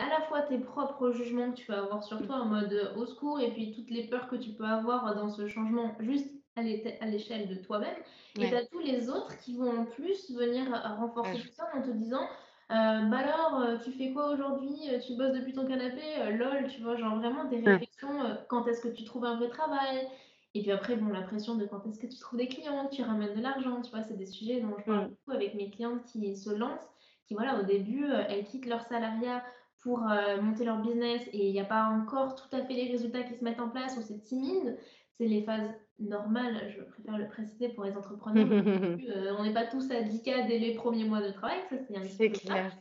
[0.00, 3.06] à la fois tes propres jugements que tu vas avoir sur toi en mode au
[3.06, 6.62] secours, et puis toutes les peurs que tu peux avoir dans ce changement juste à
[7.06, 7.96] l'échelle de toi-même.
[8.38, 10.66] Et tu as tous les autres qui vont en plus venir
[10.98, 12.26] renforcer tout ça en te disant,
[12.72, 14.74] euh, bah alors, euh, tu fais quoi aujourd'hui?
[14.90, 16.00] Euh, tu bosses depuis ton canapé?
[16.30, 16.96] lol, tu vois?
[16.96, 20.08] Genre vraiment des réflexions, quand est-ce que tu trouves un vrai travail?
[20.54, 23.02] Et puis après, bon, la pression de quand est-ce que tu trouves des clients, tu
[23.02, 24.02] ramènes de l'argent, tu vois?
[24.02, 26.88] C'est des sujets dont je parle beaucoup avec mes clientes qui se lancent,
[27.26, 29.42] qui voilà, au début, elles quittent leur salariat
[29.80, 29.98] pour,
[30.40, 33.34] monter leur business et il n'y a pas encore tout à fait les résultats qui
[33.34, 34.78] se mettent en place ou c'est timide.
[35.18, 38.46] C'est les phases normales, je préfère le préciser pour les entrepreneurs.
[39.08, 41.96] Euh, on n'est pas tous à 10 dès les premiers mois de travail, ça c'est
[41.96, 42.72] un petit peu clair.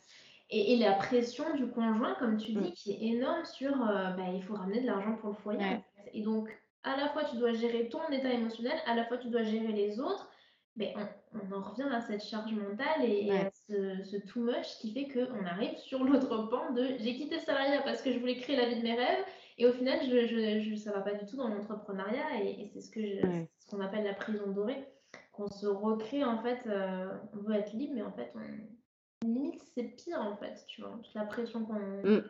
[0.50, 2.74] Et, et, la pression du conjoint, comme tu dis, mm.
[2.74, 5.78] qui est énorme sur euh, bah, il faut ramener de l'argent pour le foyer.
[6.14, 6.50] Et donc,
[6.84, 9.72] à la fois, tu dois gérer ton état émotionnel, à la fois, tu dois gérer
[9.72, 10.30] les autres.
[10.78, 10.94] Mais
[11.34, 15.08] on, en revient à cette charge mentale et, à ce, ce, too much qui fait
[15.08, 18.70] qu'on arrive sur l'autre pan de j'ai quitté salariat parce que je voulais créer la
[18.70, 19.26] vie de mes rêves
[19.58, 22.82] et au final, je, je, ça ne va pas du tout dans l'entrepreneuriat et, c'est
[22.82, 24.88] ce que ce qu'on appelle la prison dorée,
[25.32, 29.62] qu'on se recrée en fait, euh, on veut être libre, mais en fait, on, limite
[29.76, 32.24] c'est pire en fait, tu vois, toute la pression qu'on mmh.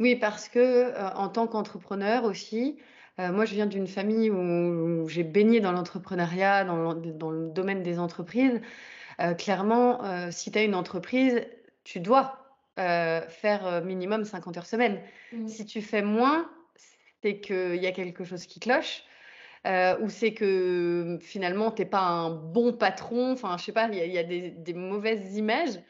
[0.00, 2.78] Oui, parce que euh, en tant qu'entrepreneur aussi,
[3.18, 7.82] euh, moi je viens d'une famille où, j'ai baigné dans l'entrepreneuriat, dans, dans, le domaine
[7.82, 8.60] des entreprises.
[9.38, 11.40] clairement, si tu as une entreprise,
[11.84, 12.43] tu dois
[12.78, 15.00] euh, faire euh, minimum 50 heures semaine.
[15.32, 15.46] Mmh.
[15.46, 16.50] Si tu fais moins,
[17.22, 19.04] c'est qu'il y a quelque chose qui cloche.
[19.66, 23.32] Euh, ou c'est que finalement, tu n'es pas un bon patron.
[23.32, 25.80] Enfin, je sais pas, il y a, des, mauvaises images.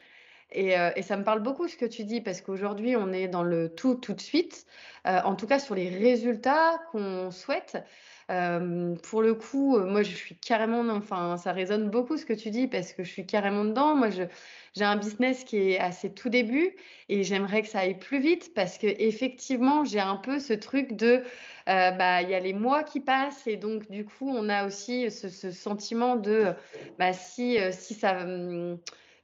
[0.51, 3.67] Et, ça me parle beaucoup ce que tu dis, parce qu'aujourd'hui, on est dans le
[3.67, 4.65] tout tout de suite,
[5.03, 7.83] en tout cas sur les résultats qu'on souhaite.
[8.27, 12.67] Pour le coup, moi, je suis carrément, enfin, ça résonne beaucoup ce que tu dis,
[12.67, 13.95] parce que je suis carrément dedans.
[13.95, 16.75] Moi, j'ai un business qui est assez tout début
[17.07, 20.93] et j'aimerais que ça aille plus vite parce que effectivement, j'ai un peu ce truc
[20.93, 21.23] de
[21.69, 24.65] euh, bah il y a les mois qui passent et donc du coup, on a
[24.65, 26.53] aussi ce, sentiment de
[26.99, 28.25] bah si euh, si ça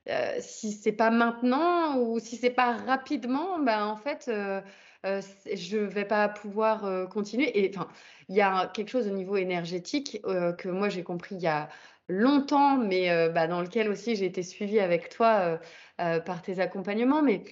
[0.10, 4.62] euh, si c'est pas maintenant ou si c'est pas rapidement, bah en fait euh,
[5.04, 7.64] je ne vais pas pouvoir euh, continuer.
[7.64, 7.88] Et enfin,
[8.30, 11.48] il y a quelque chose au niveau énergétique euh, que moi j'ai compris il y
[11.48, 11.70] a
[12.08, 15.60] longtemps, mais bah, dans lequel aussi j'ai été suivie avec toi
[15.98, 17.22] par tes accompagnements.
[17.22, 17.44] Mais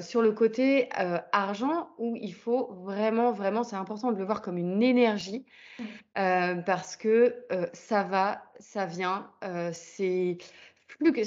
[0.00, 0.88] sur le côté
[1.32, 5.44] argent, où il faut vraiment, vraiment, c'est important de le voir comme une énergie
[5.78, 6.62] mmh.
[6.64, 9.30] parce que ça va, ça vient,
[9.72, 10.38] c'est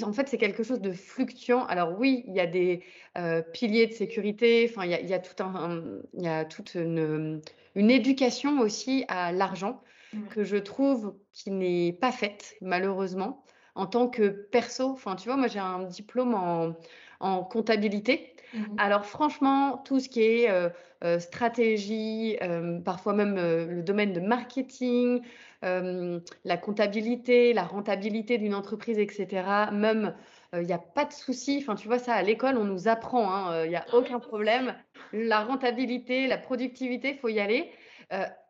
[0.02, 1.64] en fait, c'est quelque chose de fluctuant.
[1.66, 2.82] Alors oui, il y a des
[3.18, 5.82] euh, piliers de sécurité, enfin, il y a, il y a tout un,
[6.14, 7.40] il y a toute une,
[7.74, 9.82] une éducation aussi à l'argent
[10.30, 14.90] que je trouve qui n'est pas faite, malheureusement, en tant que perso.
[14.90, 16.74] Enfin, tu vois, moi, j'ai un diplôme en,
[17.20, 18.35] en comptabilité.
[18.54, 20.68] Mmh Alors franchement, tout ce qui est euh,
[21.04, 22.36] euh, stratégie,
[22.84, 25.22] parfois même le domaine de marketing,
[25.62, 29.70] la comptabilité, la rentabilité d'une entreprise, etc.
[29.72, 30.14] Même,
[30.52, 31.58] il n'y a pas de souci.
[31.60, 33.32] Enfin, tu vois, ça, à l'école, on nous apprend.
[33.32, 34.74] Hein, il n'y a aucun problème.
[35.12, 37.70] La rentabilité, la productivité, il faut y aller.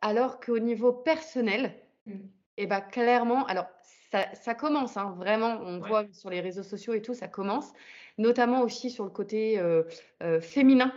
[0.03, 1.73] alors qu'au niveau personnel,
[2.07, 2.13] mmh.
[2.59, 3.67] eh ben, clairement, alors
[4.11, 7.73] ça, ça commence, hein, vraiment, on voit sur les réseaux sociaux et tout, ça commence,
[8.19, 9.61] notamment aussi sur le côté
[10.41, 10.93] féminin.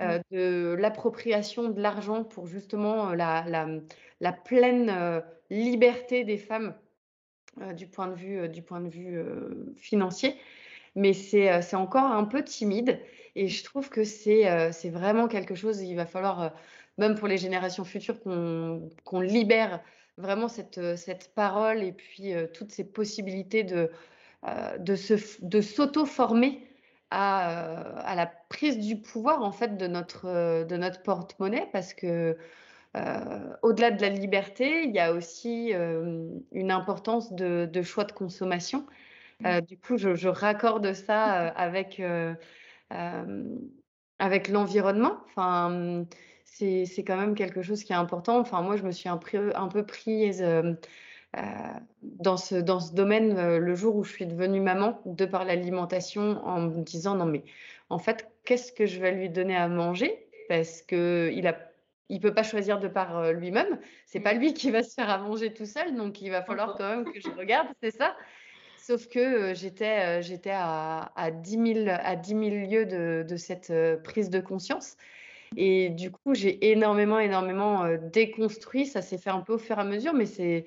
[0.00, 0.18] Mmh.
[0.30, 3.66] de l'appropriation de l'argent pour justement la, la,
[4.20, 6.72] la pleine liberté des femmes
[7.76, 9.20] du point de vue, du point de vue
[9.76, 10.36] financier.
[10.94, 13.00] Mais c'est encore un peu timide
[13.34, 16.54] et je trouve que c'est vraiment quelque chose, il va falloir,
[16.96, 19.80] même pour les générations futures, qu'on libère
[20.16, 23.90] vraiment cette, cette parole et puis toutes ces possibilités de,
[24.78, 26.66] de s'auto-former
[27.10, 32.36] à, à, la prise du pouvoir en fait de notre, de notre porte-monnaie parce que
[32.96, 38.12] euh, au-delà de la liberté, il y a aussi euh, une importance de, choix de
[38.12, 38.86] consommation.
[39.46, 42.02] Euh, du coup, je, raccorde ça avec,
[44.18, 45.18] avec l'environnement.
[45.26, 46.06] Enfin,
[46.44, 48.38] c'est, quand même quelque chose qui est important.
[48.38, 49.20] Enfin, moi, je me suis un,
[49.54, 50.44] un peu prise
[52.02, 56.44] dans, ce, dans ce domaine le jour où je suis devenue maman, de par l'alimentation,
[56.44, 57.44] en me disant non, mais
[57.90, 60.26] en fait, qu'est-ce que je vais lui donner à manger?
[60.48, 61.68] Parce qu'il a
[62.08, 63.78] il peut pas choisir de par euh, lui-même.
[64.06, 64.38] C'est pas mmh.
[64.38, 67.04] lui qui va se faire à manger tout seul, donc il va falloir quand même
[67.04, 68.16] que je regarde, c'est ça?
[68.78, 73.36] Sauf que euh, j'étais, euh, j'étais à, à, 10 000, à 10 lieues de, de
[73.36, 74.96] cette prise de conscience.
[75.56, 78.84] Et du coup, j'ai énormément, énormément déconstruit.
[78.84, 80.66] Ça s'est fait un peu au fur et à mesure, mais c'est,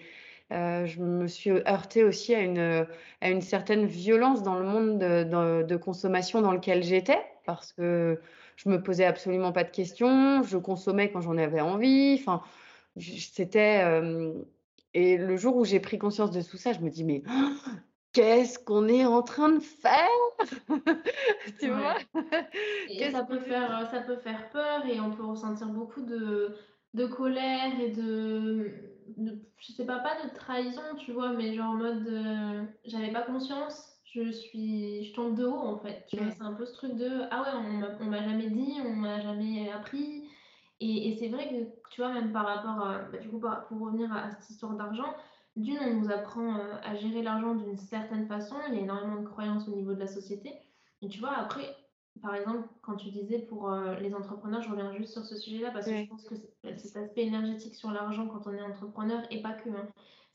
[0.52, 2.86] je me suis heurtée aussi à une,
[3.22, 8.20] à une certaine violence dans le monde de, de consommation dans lequel j'étais, parce que
[8.64, 12.18] je me posais absolument pas de questions, je consommais quand j'en avais envie.
[12.20, 12.44] Enfin,
[13.00, 13.84] c'était.
[13.84, 14.34] Euh,
[14.94, 17.24] et le jour où j'ai pris conscience de tout ça, je me dis, mais
[18.14, 20.08] qu'est-ce qu'on est en train de faire?
[21.60, 21.96] Tu vois?
[22.90, 26.56] Et ça peut, faire, ça peut faire peur et on peut ressentir beaucoup de,
[26.94, 31.72] de colère et de, de, Je sais pas, pas de trahison, tu vois, mais genre
[31.72, 32.68] en mode.
[32.86, 36.06] J'avais pas conscience je suis, je tombe de haut en fait.
[36.08, 38.96] Tu vois, c'est un peu ce truc de ah ouais, on m'a jamais dit, on
[38.96, 40.28] m'a jamais appris.
[40.80, 43.80] Et, et c'est vrai que tu vois, même par rapport à, bah, du coup, pour
[43.80, 45.14] revenir à, cette histoire d'argent,
[45.56, 48.56] d'une, on nous apprend euh, à gérer l'argent d'une certaine façon.
[48.70, 50.54] Il y a énormément de croyances au niveau de la société.
[51.02, 51.76] Et tu vois, après,
[52.20, 55.72] par exemple, quand tu disais pour euh, les entrepreneurs, je reviens juste sur ce sujet-là
[55.72, 59.42] parce que je pense que cet aspect énergétique sur l'argent quand on est entrepreneur et
[59.42, 59.88] pas que, hein,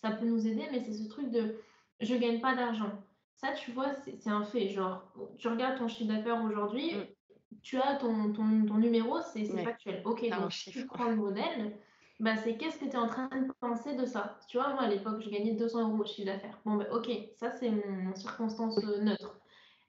[0.03, 1.57] ça peut nous aider, mais c'est ce truc de
[2.01, 2.93] je gagne pas d'argent.
[3.37, 4.69] Ça, tu vois, c'est un fait.
[4.69, 5.03] Genre,
[5.39, 7.59] tu regardes ton chiffre d'affaires aujourd'hui, mm.
[7.62, 8.45] tu as ton, ton,
[8.79, 10.03] numéro, c'est factuel.
[10.05, 11.79] Ok, donc tu prends le modèle,
[12.19, 14.39] bah, c'est qu'est-ce que tu es en train de penser de ça?
[14.49, 16.59] Tu vois, moi à l'époque, je gagnais 200 euros au chiffre d'affaires.
[16.65, 19.36] Bon, bah, ok, ça c'est mon circonstance euh, neutre.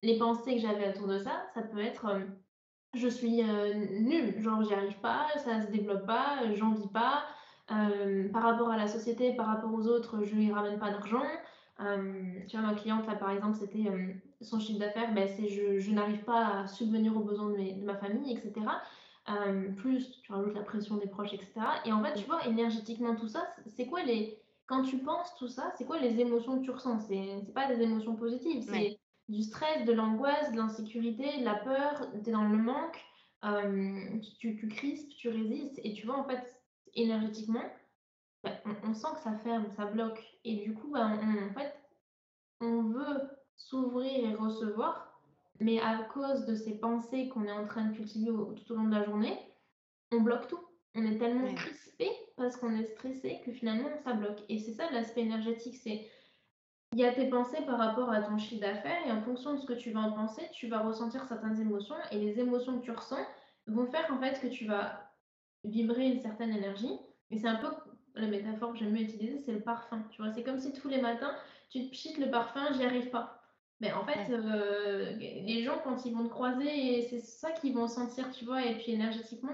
[0.04, 2.26] Les pensées que j'avais autour de ça, ça peut être euh,
[2.94, 7.26] je suis euh, nulle, genre j'y arrive pas, ça se développe pas, j'en vis pas.
[7.68, 11.24] par rapport à la société, par rapport aux autres, je lui ramène pas d'argent.
[11.80, 15.48] Euh, tu vois, ma cliente, là, par exemple, c'était euh, son chiffre d'affaires, ben, c'est
[15.48, 18.54] je, je n'arrive pas à subvenir aux besoins de, de ma famille, etc.
[19.30, 21.54] Euh, plus tu rajoutes la pression des proches, etc.
[21.86, 24.42] Et en fait, tu vois, énergétiquement, tout ça, c'est quoi les.
[24.66, 27.00] Quand tu penses tout ça, c'est quoi les émotions que tu ressens?
[27.00, 29.00] C'est pas des émotions positives, c'est
[29.30, 33.04] du stress, de l'angoisse, de l'insécurité, de la peur, tu es dans le manque,
[34.40, 35.80] tu, tu crispes, tu résistes.
[35.84, 36.62] Et tu vois, en fait,
[36.96, 37.64] énergétiquement,
[38.44, 38.52] bah,
[38.84, 40.24] on, sent que ça ferme, ça bloque.
[40.44, 41.74] Et du coup, bah, on, en fait,
[42.62, 45.20] on veut s'ouvrir et recevoir,
[45.60, 48.86] mais à cause de ces pensées qu'on est en train de cultiver tout au long
[48.86, 49.38] de la journée,
[50.12, 50.60] on bloque tout.
[50.96, 54.40] On est tellement crispé parce qu'on est stressé que finalement, ça bloque.
[54.50, 56.10] Et c'est ça l'aspect énergétique, c'est
[56.98, 59.60] il y a tes pensées par rapport à ton chiffre d'affaires et en fonction de
[59.60, 62.86] ce que tu vas en penser, tu vas ressentir certaines émotions et les émotions que
[62.86, 63.24] tu ressens,
[63.68, 65.08] vont faire en fait que tu vas
[65.64, 66.90] vibrer une certaine énergie.
[67.30, 67.68] Et c'est un peu
[68.16, 70.02] la métaphore que j'aime mieux utiliser, c'est le parfum.
[70.10, 71.36] Tu vois, c'est comme si tous les matins,
[71.70, 73.44] tu te pchites le parfum, j'y arrive pas.
[73.80, 77.88] Mais en fait, euh, les gens, quand ils vont te croiser, c'est ça qu'ils vont
[77.88, 79.54] sentir, tu vois, et puis énergétiquement,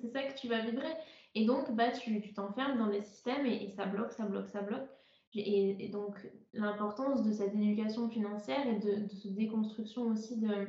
[0.00, 0.94] c'est ça que tu vas vibrer.
[1.34, 4.88] Et donc, bah, tu t'enfermes dans des systèmes et, ça bloque, ça bloque, ça bloque.
[5.40, 6.16] Et, donc,
[6.52, 10.66] l'importance de cette éducation financière et de, de cette déconstruction aussi de,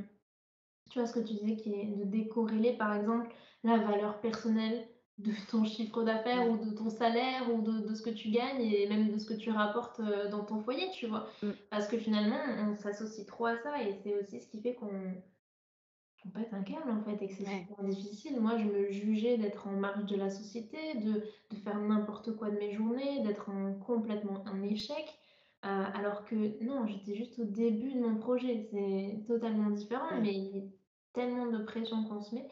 [0.89, 4.87] tu vois, ce que tu disais, qui est de décorréler, par exemple, la valeur personnelle
[5.17, 8.61] de ton chiffre d'affaires ou de ton salaire ou de, de, ce que tu gagnes
[8.61, 11.29] et même de ce que tu rapportes euh, dans ton foyer, tu vois.
[11.41, 11.51] Mm.
[11.69, 15.13] Parce que finalement, on s'associe trop à ça et c'est aussi ce qui fait qu'on
[16.29, 18.39] pète un câble en fait et que c'est super difficile.
[18.39, 22.49] Moi, je me jugeais d'être en marge de la société, de, de faire n'importe quoi
[22.49, 25.17] de mes journées, d'être en complètement un échec.
[25.65, 28.67] Euh, alors que non, j'étais juste au début de mon projet.
[28.71, 30.63] C'est totalement différent, mais il y a
[31.13, 32.47] tellement de pression qu'on se met.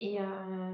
[0.00, 0.24] Et euh,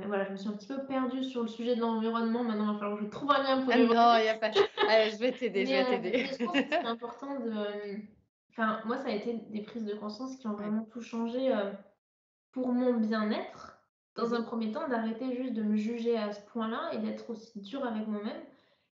[0.07, 2.45] voilà, je me suis un petit peu perdue sur le sujet de l'environnement.
[2.45, 4.39] Maintenant, il va falloir que je trouve un lien pour ah Non, il n'y a
[4.39, 4.51] pas.
[4.89, 6.27] Allez, je vais t'aider, je vais euh, t'aider.
[6.27, 7.99] je pense que c'est important de.
[8.51, 11.73] Enfin, moi, ça a été des prises de conscience qui ont vraiment tout changé euh,
[12.57, 13.79] pour mon bien-être.
[14.15, 17.61] Dans un premier temps, d'arrêter juste de me juger à ce point-là et d'être aussi
[17.61, 18.41] dure avec moi-même.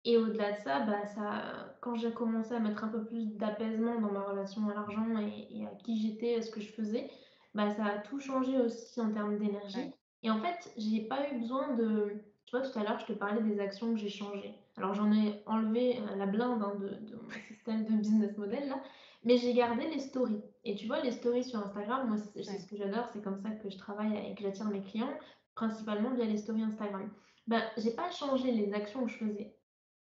[0.05, 3.99] Et au-delà de ça, bah, ça, quand j'ai commencé à mettre un peu plus d'apaisement
[3.99, 7.09] dans ma relation à l'argent et, à qui j'étais, à ce que je faisais,
[7.55, 9.91] bah, ça a tout changé aussi en termes d'énergie.
[10.21, 12.13] Et en fait, j'ai pas eu besoin de.
[12.45, 14.53] Tu vois, tout à l'heure, je te parlais des actions que j'ai changées.
[14.77, 18.69] Alors, j'en ai enlevé euh, la blinde hein, de, de, mon système de business model,
[18.69, 18.79] là,
[19.23, 20.41] mais j'ai gardé les stories.
[20.63, 23.49] Et tu vois, les stories sur Instagram, moi, c'est ce que j'adore, c'est comme ça
[23.51, 25.13] que je travaille et que j'attire mes clients,
[25.55, 27.09] principalement via les stories Instagram.
[27.47, 29.55] Ben, j'ai pas changé les actions que je faisais,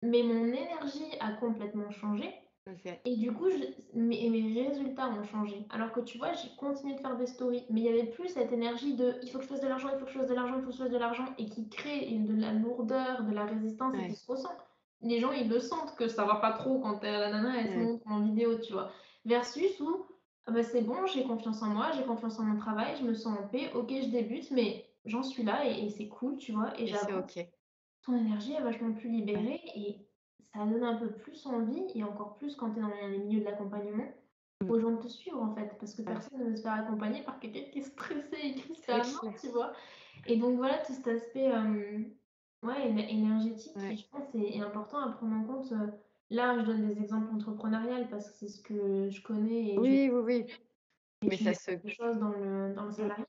[0.02, 2.32] mais mon énergie a complètement changé
[3.04, 3.48] et du coup,
[3.92, 5.66] mes, mes résultats ont changé.
[5.68, 8.28] Alors que tu vois, j'ai continué de faire des stories, mais il n'y avait plus
[8.28, 10.28] cette énergie de il faut que je fasse de l'argent, il faut que je fasse
[10.28, 13.24] de l'argent, il faut que je fasse de l'argent, et qui crée de la lourdeur,
[13.24, 14.56] de la résistance et qui se ressent.
[15.04, 17.78] Les gens, ils le sentent que ça va pas trop quand la nana, elle se
[17.78, 18.90] montre en vidéo, tu vois.
[19.24, 20.06] Versus où
[20.46, 23.14] ah bah, c'est bon, j'ai confiance en moi, j'ai confiance en mon travail, je me
[23.14, 26.78] sens en paix, ok, je débute, mais j'en suis là et, c'est cool, tu vois.
[26.78, 27.46] Et, j'avoue, ok.
[28.02, 29.96] ton énergie est vachement plus libérée et
[30.52, 33.40] ça donne un peu plus envie, et encore plus quand tu es dans les milieux
[33.40, 34.06] de l'accompagnement,
[34.62, 34.70] mmh.
[34.70, 37.22] aux gens de te suivre en fait, parce que personne ne veut se faire accompagner
[37.22, 39.00] par quelqu'un qui est stressé et qui se fait
[39.40, 39.72] tu vois.
[40.26, 41.50] Et donc voilà, tout cet aspect
[42.64, 45.72] ouais, énergétique je pense, est, important à prendre en compte.
[46.30, 49.74] Là, je donne des exemples entrepreneuriales parce que c'est ce que je connais.
[49.74, 50.46] Et oui, oui, oui.
[51.22, 51.72] Mais ça se.
[51.72, 53.26] Quelque chose dans le, dans le salariat.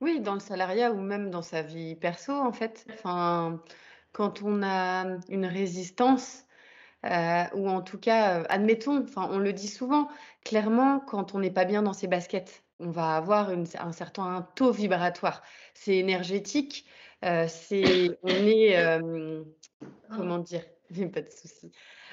[0.00, 2.86] Oui, dans le salariat ou même dans sa vie perso, en fait.
[2.92, 3.62] Enfin,
[4.12, 6.44] quand on a une résistance,
[7.04, 10.08] euh, ou en tout cas, euh, admettons, enfin, on le dit souvent,
[10.44, 14.72] clairement, quand on n'est pas bien dans ses baskets, on va avoir un certain taux
[14.72, 15.42] vibratoire.
[15.74, 16.86] C'est énergétique,
[17.24, 19.00] euh, c'est, on est,
[20.10, 20.64] comment dire,
[21.12, 21.72] pas de souci.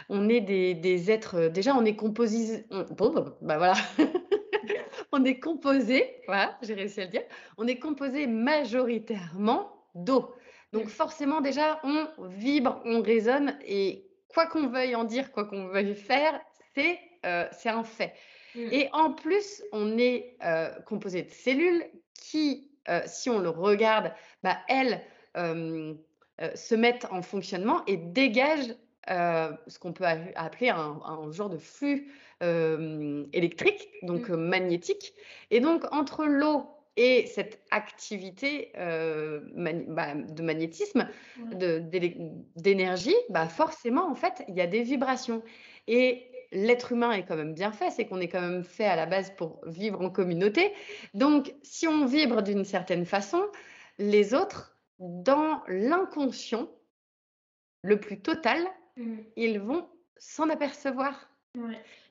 [0.10, 3.76] On est des, êtres, déjà, on est composé, bon, bah voilà.
[5.12, 7.24] on est composé, voilà, j'ai réussi à le dire,
[7.58, 10.34] on est composé majoritairement d'eau.
[10.74, 15.68] Donc forcément déjà, on vibre, on résonne et quoi qu'on veuille en dire, quoi qu'on
[15.68, 16.40] veuille faire,
[16.76, 18.14] c'est euh, un fait.
[18.56, 18.60] Mm.
[18.72, 21.84] Et en plus, on est euh, composé de cellules
[22.14, 24.12] qui, euh, si on le regarde,
[24.44, 25.02] bah, elles
[25.36, 28.76] se mettent en fonctionnement et dégagent
[29.08, 30.06] ce qu'on peut
[30.36, 32.12] appeler un, genre de flux
[32.42, 34.36] électrique, donc mm.
[34.36, 35.14] magnétique.
[35.52, 36.66] Et donc, entre l'eau
[36.98, 41.08] et cette activité euh, bah, de magnétisme,
[42.56, 45.42] d'énergie, bah forcément, en fait, il y a des vibrations.
[45.88, 48.96] Et l'être humain est quand même bien fait, c'est qu'on est quand même fait à
[48.96, 50.74] la base pour vivre en communauté.
[51.14, 53.44] Donc, si on vibre d'une certaine façon,
[53.98, 56.70] les autres, dans l'inconscient
[57.84, 58.60] le plus total,
[58.98, 59.18] mmh.
[59.36, 59.88] ils vont
[60.18, 61.30] s'en apercevoir.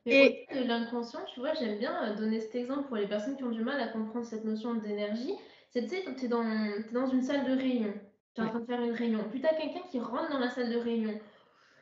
[0.06, 3.44] Et de l'inconscient, tu vois, j'aime bien euh, donner cet exemple pour les personnes qui
[3.44, 5.34] ont du mal à comprendre cette notion d'énergie.
[5.70, 6.44] C'est, tu sais, tu es dans,
[6.92, 7.92] dans une salle de réunion,
[8.34, 10.38] tu es en train de faire une réunion, puis tu as quelqu'un qui rentre dans
[10.38, 11.18] la salle de réunion.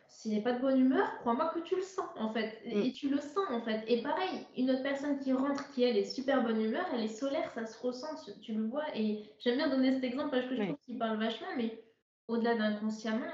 [0.08, 2.60] S'il n'est pas de bonne humeur, crois-moi que tu le sens en fait.
[2.66, 2.82] Mm.
[2.82, 3.84] Et tu le sens en fait.
[3.86, 7.08] Et pareil, une autre personne qui rentre, qui elle est super bonne humeur, elle est
[7.08, 8.08] solaire, ça se ressent,
[8.42, 8.84] tu, le vois.
[8.94, 11.84] Et j'aime bien donner cet exemple parce que je pense qu'il parle vachement, mais
[12.26, 13.26] au-delà d'inconsciemment,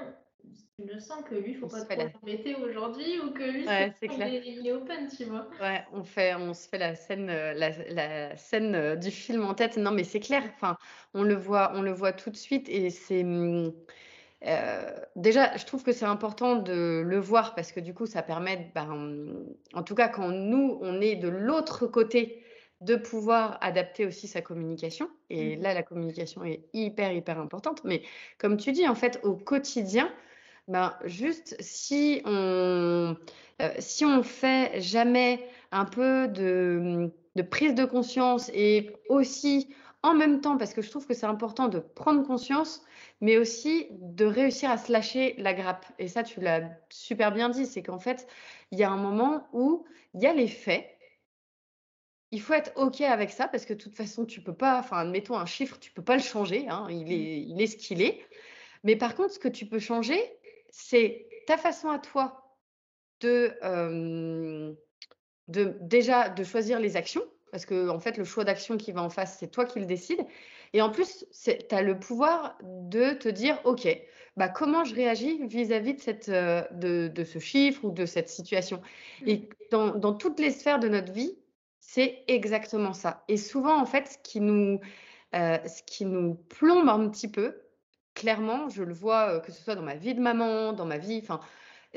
[0.77, 4.07] tu le sens que lui, il faut pas trop l'embêter aujourd'hui ou que lui, c'est
[4.07, 5.47] Il, est, open, tu vois.
[5.61, 9.45] Ouais, on, fait, on se fait la scène, euh, la, la scène euh, du film
[9.45, 9.77] en tête.
[9.77, 10.43] Non, mais c'est clair.
[10.53, 10.77] Enfin,
[11.13, 13.23] on le voit, on le voit tout de suite et c'est.
[14.45, 18.21] Euh, déjà, je trouve que c'est important de le voir parce que du coup, ça
[18.21, 22.43] permet, ben, en tout cas, quand nous, on est de l'autre côté
[22.81, 25.09] de pouvoir adapter aussi sa communication.
[25.29, 25.61] Et Mmh.
[25.61, 27.83] là, la communication est hyper, hyper importante.
[27.85, 28.03] Mais
[28.37, 30.11] comme tu dis, en fait, au quotidien,
[30.67, 33.15] ben, juste si on,
[33.61, 39.73] euh, si on fait jamais un peu de, de prise de conscience et aussi
[40.05, 42.83] en même temps, parce que je trouve que c'est important de prendre conscience,
[43.21, 45.85] mais aussi de réussir à se lâcher la grappe.
[45.99, 48.27] Et ça, tu l'as super bien dit, c'est qu'en fait,
[48.71, 50.95] il y a un moment où il y a les faits
[52.31, 54.97] il faut être OK avec ça parce que de toute façon, tu peux pas, enfin,
[54.97, 58.01] admettons un chiffre, tu peux pas le changer, hein, il est, il est ce qu'il
[58.01, 58.21] est.
[58.83, 60.19] Mais par contre, ce que tu peux changer,
[60.69, 62.57] c'est ta façon à toi
[63.21, 64.73] de, euh,
[65.47, 67.23] de déjà de choisir les actions,
[67.55, 69.85] parce que en fait, le choix d'action qui va en face, c'est toi qui le
[69.85, 70.25] décides.
[70.73, 73.87] Et en plus, tu as le pouvoir de te dire, OK,
[74.35, 78.27] bah, comment je réagis vis-à-vis de, cette, euh, de, de ce chiffre ou de cette
[78.27, 78.81] situation?
[79.21, 79.29] Mmh.
[79.29, 81.37] Et dans, dans toutes les sphères de notre vie,
[81.79, 83.23] c'est exactement ça.
[83.29, 84.81] Et souvent, en fait, ce qui nous,
[85.33, 87.55] euh, ce qui nous plombe un petit peu,
[88.15, 90.97] clairement, je le vois, euh, que ce soit dans ma vie de maman, dans ma
[90.97, 91.39] vie, enfin,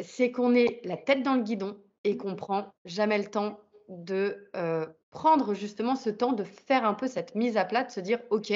[0.00, 4.48] c'est qu'on est la tête dans le guidon et qu'on prend jamais le temps de
[4.54, 8.00] euh, prendre justement ce temps de faire un peu cette mise à plat, de se
[8.00, 8.52] dire, OK,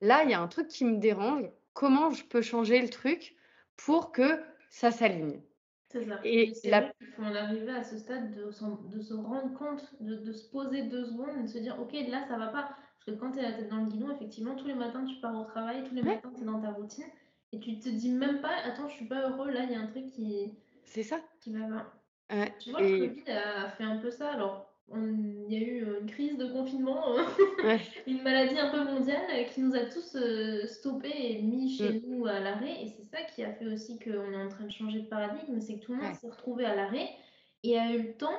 [0.00, 3.36] là, il y a un truc qui me dérange, comment je peux changer le truc
[3.76, 5.42] pour que ça s'aligne?
[5.90, 6.20] C'est ça.
[6.22, 10.50] Et Et la- en arriver à ce stade de, se rendre compte, de, de se
[10.50, 12.76] poser deux secondes et de se dire, ok, là, ça va pas.
[13.06, 15.18] Parce que quand tu es la tête dans le guidon, effectivement, tous les matins, tu
[15.20, 16.16] pars au travail, tous les Ouais.
[16.16, 17.06] matins, tu es dans ta routine.
[17.52, 19.80] Et tu te dis même pas, attends, je suis pas heureux, là, il y a
[19.80, 21.20] un truc qui, c'est ça.
[21.40, 21.94] qui va pas.
[22.58, 24.32] Tu vois, le Et- Covid a fait un peu ça.
[24.32, 27.02] Alors, on- il y a eu une crise de confinement,
[27.64, 27.80] ouais.
[28.06, 29.20] une maladie un peu mondiale
[29.52, 32.00] qui nous a tous euh, stoppés et mis chez Mm.
[32.06, 32.82] nous à l'arrêt.
[32.82, 35.60] Et c'est ça qui a fait aussi qu'on est en train de changer de paradigme,
[35.60, 36.14] c'est que tout le monde Ouais.
[36.14, 37.08] s'est retrouvé à l'arrêt
[37.64, 38.38] et a eu le temps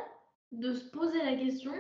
[0.51, 1.71] de se poser la question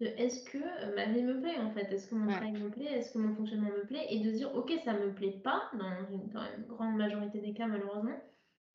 [0.00, 1.92] de est-ce que euh, ma vie me plaît en fait?
[1.92, 2.32] Est-ce que mon Ouais.
[2.34, 2.84] travail me plaît?
[2.92, 4.06] Est-ce que mon fonctionnement me plaît?
[4.10, 7.40] Et de se dire ok, ça me plaît pas, dans une quand même grande majorité
[7.40, 8.18] des cas malheureusement.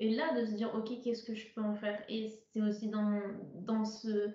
[0.02, 2.02] Et là, de se dire, OK, qu'est-ce que je peux en faire?
[2.08, 3.20] Et c'est aussi dans,
[3.66, 4.30] dans ce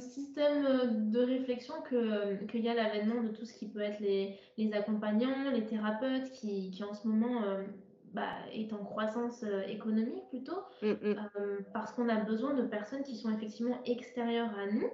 [0.00, 4.00] système euh, de réflexion que, qu'il y a l'avènement de tout ce qui peut être
[4.00, 7.64] les, les accompagnants, les thérapeutes, qui, qui en ce moment euh,
[8.12, 11.30] bah, est en croissance euh, économique plutôt, Mm, mm.
[11.38, 14.90] euh, parce qu'on a besoin de personnes qui sont effectivement extérieures à nous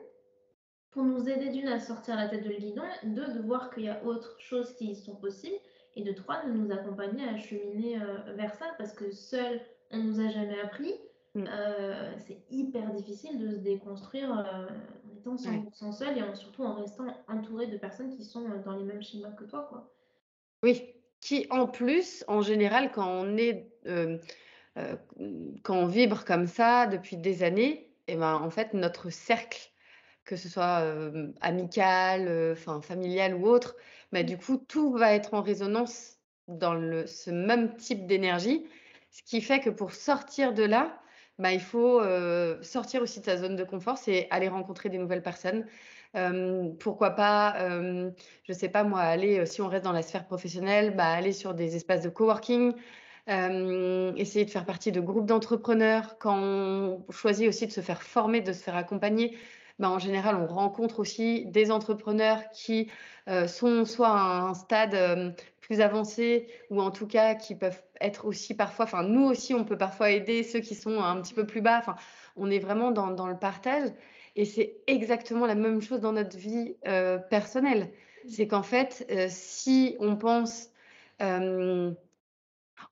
[0.91, 3.85] pour nous aider d'une à sortir la tête de le guidon, deux de voir qu'il
[3.85, 5.57] y a autre chose qui sont possibles,
[5.95, 9.99] et de trois de nous accompagner à cheminer euh, vers ça, parce que seul on
[9.99, 10.93] nous a jamais appris.
[11.37, 11.45] Mm.
[11.49, 14.67] Euh, c'est hyper difficile de se déconstruire euh,
[15.05, 18.63] en étant 100% seul et en, surtout en restant entouré de personnes qui sont euh,
[18.65, 19.93] dans les mêmes schémas que toi, quoi.
[20.63, 24.17] Oui, qui en plus, en général, quand on est, euh,
[25.63, 29.61] quand on vibre comme ça depuis des années, et ben en fait notre cercle,
[30.25, 30.83] que ce soit
[31.43, 33.77] amical, enfin familial ou autre,
[34.13, 36.17] bah, du coup tout va être en résonance
[36.49, 38.67] dans le, ce même type d'énergie,
[39.11, 40.99] ce qui fait que pour sortir de là,
[41.39, 44.99] bah, il faut euh, sortir aussi de sa zone de confort, c'est aller rencontrer des
[44.99, 45.67] nouvelles personnes.
[46.15, 48.11] Euh, pourquoi pas, euh,
[48.45, 51.53] je sais pas moi, aller, si on reste dans la sphère professionnelle, bah, aller sur
[51.55, 52.73] des espaces de coworking,
[53.29, 56.17] essayer de faire partie de groupes d'entrepreneurs.
[56.19, 59.37] Quand on choisit aussi de se faire former, de se faire accompagner,
[59.79, 62.91] bah, en général, on rencontre aussi des entrepreneurs qui
[63.47, 65.35] sont soit à un stade
[65.67, 69.65] plus avancé ou en tout cas qui peuvent être aussi parfois, enfin nous aussi, on
[69.65, 71.79] peut parfois aider ceux qui sont un petit peu plus bas.
[71.81, 71.97] Enfin,
[72.37, 73.91] on est vraiment dans, dans le partage
[74.37, 77.91] et c'est exactement la même chose dans notre vie euh, personnelle.
[78.29, 80.69] C'est qu'en fait, euh, si on pense...
[81.21, 81.91] euh,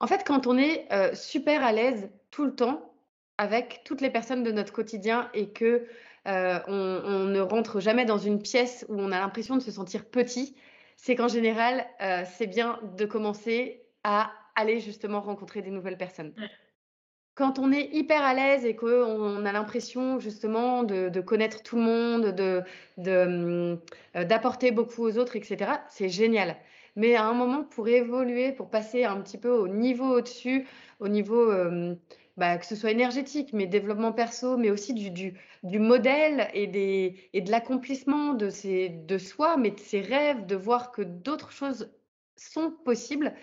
[0.00, 2.92] en fait, quand on est super à l'aise tout le temps
[3.38, 5.86] avec toutes les personnes de notre quotidien et que
[6.26, 10.06] on, on ne rentre jamais dans une pièce où on a l'impression de se sentir
[10.06, 10.56] petit,
[10.96, 16.34] c'est qu'en général, euh, c'est bien de commencer à aller justement rencontrer des nouvelles personnes.
[16.38, 16.50] Ouais.
[17.34, 21.74] Quand on est hyper à l'aise et qu'on a l'impression justement de, de connaître tout
[21.76, 22.62] le monde, de,
[22.96, 23.76] de,
[24.16, 26.56] euh, d'apporter beaucoup aux autres, etc., c'est génial.
[26.94, 30.68] Mais à un moment, pour évoluer, pour passer un petit peu au niveau au-dessus,
[31.00, 31.96] au niveau, euh,
[32.36, 36.66] bah, que ce soit énergétique, mais développement perso, mais aussi du, du, du modèle et,
[36.66, 41.02] des, et de l'accomplissement de, ses, de soi, mais de ses rêves, de voir que
[41.02, 41.92] d'autres choses
[42.36, 43.34] sont possibles,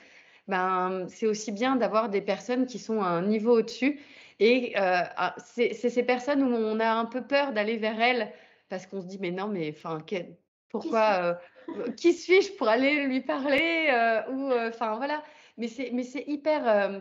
[0.48, 4.02] ben, c'est aussi bien d'avoir des personnes qui sont à un niveau au-dessus.
[4.40, 8.34] Et euh, ah, c'est ces personnes où on a un peu peur d'aller vers elles
[8.70, 10.00] parce qu'on se dit, mais non, mais enfin,
[10.70, 11.38] pourquoi,
[11.78, 15.24] euh, qui suis-je pour aller lui parler euh, ou euh, enfin voilà.
[15.58, 17.00] Mais c'est mais c'est hyper, euh,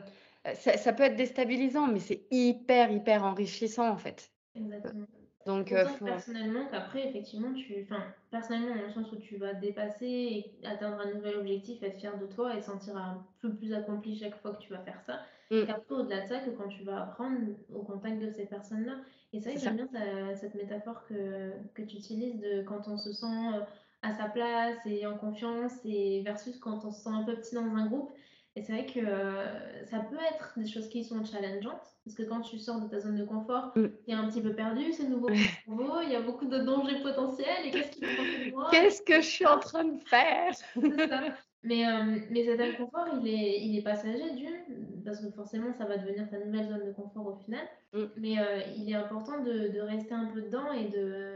[0.55, 4.31] ça, ça peut être déstabilisant, mais c'est hyper hyper enrichissant en fait.
[4.55, 5.07] Exactement.
[5.47, 7.83] Donc, Autant faut personnellement qu'après, effectivement, tu.
[7.83, 10.07] Enfin, personnellement, dans le sens où tu vas dépasser
[10.61, 14.19] et atteindre un nouvel objectif, être fier de toi et sentir un peu plus accompli
[14.19, 15.21] chaque fois que tu vas faire ça.
[15.51, 15.67] Mmh.
[15.67, 17.39] Qu'après, au-delà de ça, que quand tu vas apprendre
[17.75, 18.97] au contact de ces personnes-là.
[19.33, 22.99] Et c'est vrai que j'aime bien cette métaphore que, que tu utilises de quand on
[22.99, 23.61] se sent euh,
[24.03, 27.55] à sa place et en confiance et versus quand on se sent un peu petit
[27.55, 28.11] dans un groupe.
[28.57, 32.25] Et c'est vrai que euh, ça peut être des choses qui sont challengeantes, parce que
[32.25, 33.87] quand tu sors de ta zone de confort, mm.
[34.05, 35.29] tu es un petit peu perdu, c'est nouveau
[35.67, 38.69] pour il y a beaucoup de dangers potentiels, et qu'est-ce moi?
[38.73, 40.53] Qu'est-ce que je suis en train de faire?
[41.63, 45.85] Mais, euh, mais cet inconfort, il est, il est passager d'une, parce que forcément, ça
[45.85, 47.69] va devenir ta nouvelle zone de confort au final.
[47.93, 48.05] Mm.
[48.17, 51.35] Mais euh, il est important de, de, rester un peu dedans et de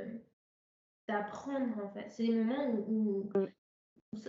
[1.07, 2.07] d'apprendre, en fait.
[2.09, 3.45] C'est des moments où, mm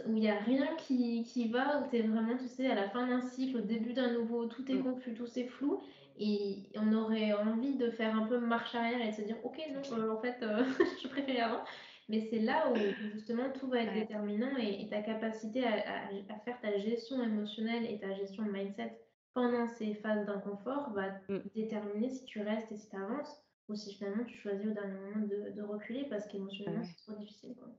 [0.07, 2.75] où il n'y a rien qui, qui va, où tu es vraiment, tu sais, à
[2.75, 4.83] la fin d'un cycle, au début d'un nouveau, tout est mm.
[4.83, 5.81] confus, tout c'est flou,
[6.17, 9.57] et on aurait envie de faire un peu marche arrière et de se dire, ok,
[9.73, 10.63] non, euh, en fait, euh,
[11.03, 11.63] je préférais avant.
[12.07, 12.75] Mais c'est là où
[13.13, 17.99] justement tout va être déterminant et, ta capacité à, à, faire ta gestion émotionnelle et
[17.99, 18.99] ta gestion de mindset
[19.33, 21.39] pendant ces phases d'inconfort va mm.
[21.55, 24.99] déterminer si tu restes et si tu avances ou si finalement tu choisis au dernier
[24.99, 27.55] moment de, de reculer parce qu'émotionnellement c'est trop difficile.
[27.55, 27.69] Quoi.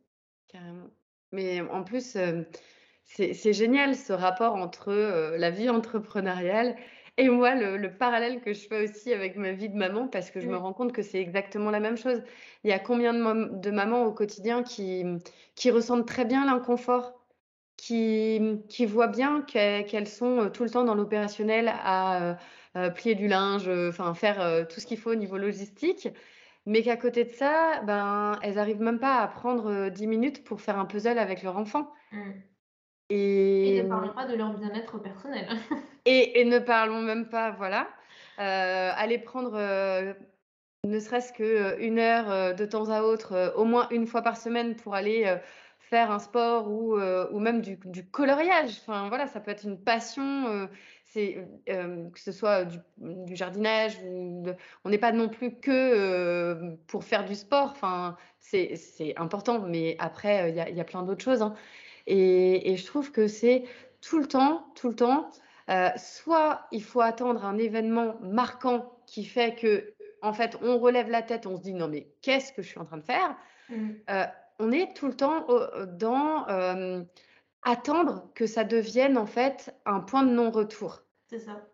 [0.48, 0.90] Carrément.
[1.36, 2.16] Mais en plus,
[3.04, 4.92] c'est génial ce rapport entre
[5.36, 6.76] la vie entrepreneuriale
[7.18, 10.40] et moi, le, parallèle que je fais aussi avec ma vie de maman, parce que
[10.40, 12.22] je me rends compte que c'est exactement la même chose.
[12.62, 15.02] Il y a combien de, mamans au quotidien qui,
[15.54, 17.14] qui ressentent très bien l'inconfort,
[17.78, 22.38] qui, qui voient bien qu'elles sont tout le temps dans l'opérationnel à
[22.94, 26.08] plier du linge, enfin faire tout ce qu'il faut au niveau logistique.
[26.66, 30.60] Mais qu'à côté de ça, ben, elles arrivent même pas à prendre 10 minutes pour
[30.60, 31.92] faire un puzzle avec leur enfant.
[32.12, 32.30] Mmh.
[33.08, 33.82] Et...
[33.82, 35.48] ne parlons pas de leur bien-être personnel.
[36.06, 37.88] et, ne parlons même pas, voilà.
[38.36, 39.56] aller prendre
[40.84, 44.96] ne serait-ce qu'une heure de temps à autre, au moins une fois par semaine pour
[44.96, 45.36] aller
[45.78, 48.78] faire un sport ou, ou même du, du, coloriage.
[48.80, 50.68] Enfin, voilà, ça peut être une passion
[51.16, 54.44] euh, que ce soit du, jardinage, ou
[54.84, 57.70] on n'est pas non plus que euh, pour faire du sport.
[57.70, 61.42] Enfin, c'est important, mais après, il y, a plein d'autres choses.
[61.42, 61.54] Hein.
[62.06, 63.64] Et, je trouve que c'est
[64.00, 65.30] tout le temps, tout le temps,
[65.70, 71.08] euh, soit il faut attendre un événement marquant qui fait que, en fait, on relève
[71.08, 73.36] la tête, on se dit non, mais qu'est-ce que je suis en train de faire?
[73.70, 73.90] Mmh.
[74.58, 75.46] On est tout le temps
[75.86, 76.46] dans
[77.66, 81.02] attendre que ça devienne en fait un point de non-retour.
[81.26, 81.66] C'est ça.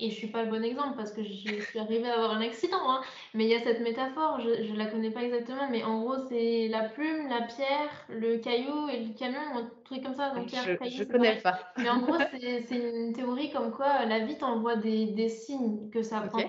[0.00, 1.30] Et je suis pas le bon exemple parce que je
[1.60, 3.00] suis arrivée à avoir un accident, hein.
[3.32, 6.16] Mais il y a cette métaphore, je, je la connais pas exactement, mais en gros,
[6.28, 10.30] c'est la plume, la pierre, le caillou et le camion, un truc comme ça.
[10.30, 11.60] Donc, pierre, je, ne connais pas.
[11.78, 16.02] Mais en gros, c'est une théorie comme quoi la vie t'envoie des, des signes que
[16.02, 16.42] ça prend.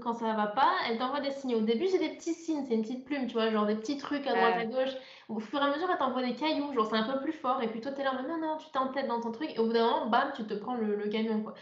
[0.00, 1.54] Quand ça va pas, elle t'envoie des signes.
[1.54, 3.96] Au début, c'est des petits signes, c'est une petite plume, tu vois, genre des petits
[3.96, 4.90] trucs à droite, à gauche.
[5.28, 7.62] Au fur et à mesure, elle t'envoie des cailloux, genre c'est un peu plus fort.
[7.62, 9.50] Et puis toi, t'es là, non, non, tu t'entêtes dans ton truc.
[9.54, 11.54] Et au bout d'un moment, bam, tu te prends le, le camion, quoi.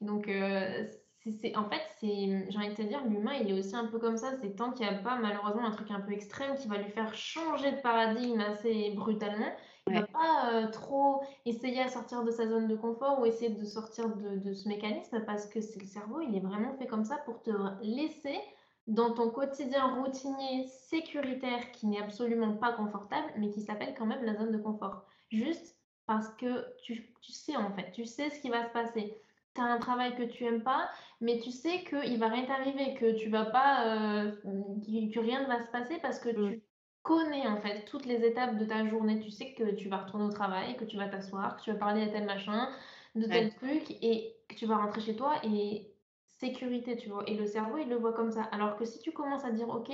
[0.00, 0.86] Donc, euh,
[1.40, 3.98] c'est, en fait, c'est, j'ai envie de te dire, l'humain, il est aussi un peu
[3.98, 4.32] comme ça.
[4.40, 6.90] C'est tant qu'il n'y a pas, malheureusement, un truc un peu extrême qui va lui
[6.90, 9.52] faire changer de paradigme assez brutalement,
[9.88, 13.26] il ne va pas euh, trop essayer à sortir de sa zone de confort ou
[13.26, 16.74] essayer de sortir de, de ce mécanisme parce que c'est le cerveau, il est vraiment
[16.74, 17.50] fait comme ça pour te
[17.82, 18.40] laisser
[18.86, 24.24] dans ton quotidien routinier sécuritaire qui n'est absolument pas confortable, mais qui s'appelle quand même
[24.24, 25.04] la zone de confort.
[25.30, 25.76] Juste
[26.06, 29.20] parce que tu, tu sais en fait, tu sais ce qui va se passer.
[29.54, 30.88] Tu as un travail que tu aimes pas,
[31.20, 35.46] mais tu sais qu'il va rien t'arriver, que tu vas pas, euh, que, rien ne
[35.46, 36.62] va se passer parce que tu
[37.06, 39.20] connais en fait toutes les étapes de ta journée.
[39.20, 41.78] Tu sais que tu vas retourner au travail, que tu vas t'asseoir, que tu vas
[41.78, 42.68] parler à tel machin,
[43.14, 45.94] de tel truc, et que tu vas rentrer chez toi et
[46.26, 47.24] sécurité, tu vois.
[47.28, 48.42] Et le cerveau, il le voit comme ça.
[48.44, 49.90] Alors que si tu commences à dire, ok,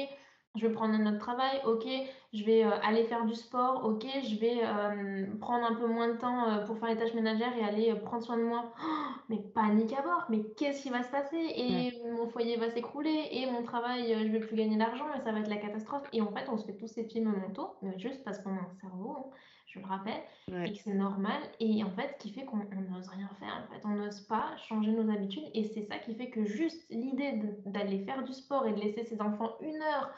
[0.54, 1.86] je vais prendre un autre travail, ok,
[2.34, 6.08] je vais euh, aller faire du sport, ok, je vais euh, prendre un peu moins
[6.08, 8.72] de temps euh, pour faire les tâches ménagères et aller prendre soin de moi.
[8.78, 8.86] Oh,
[9.30, 11.38] mais panique à bord, mais qu'est-ce qui va se passer?
[11.38, 15.32] Et mon foyer va s'écrouler et mon travail, je vais plus gagner d'argent et ça
[15.32, 16.06] va être la catastrophe.
[16.12, 18.74] Et en fait, on se fait tous ces films mentaux, juste parce qu'on a un
[18.80, 19.30] cerveau, hein,
[19.66, 21.40] je le rappelle, et que c'est normal.
[21.60, 23.66] Et en fait, ce qui fait qu'on n'ose rien faire.
[23.66, 25.48] En fait, on n'ose pas changer nos habitudes.
[25.54, 29.04] Et c'est ça qui fait que juste l'idée d'aller faire du sport et de laisser
[29.04, 30.12] ses enfants une heure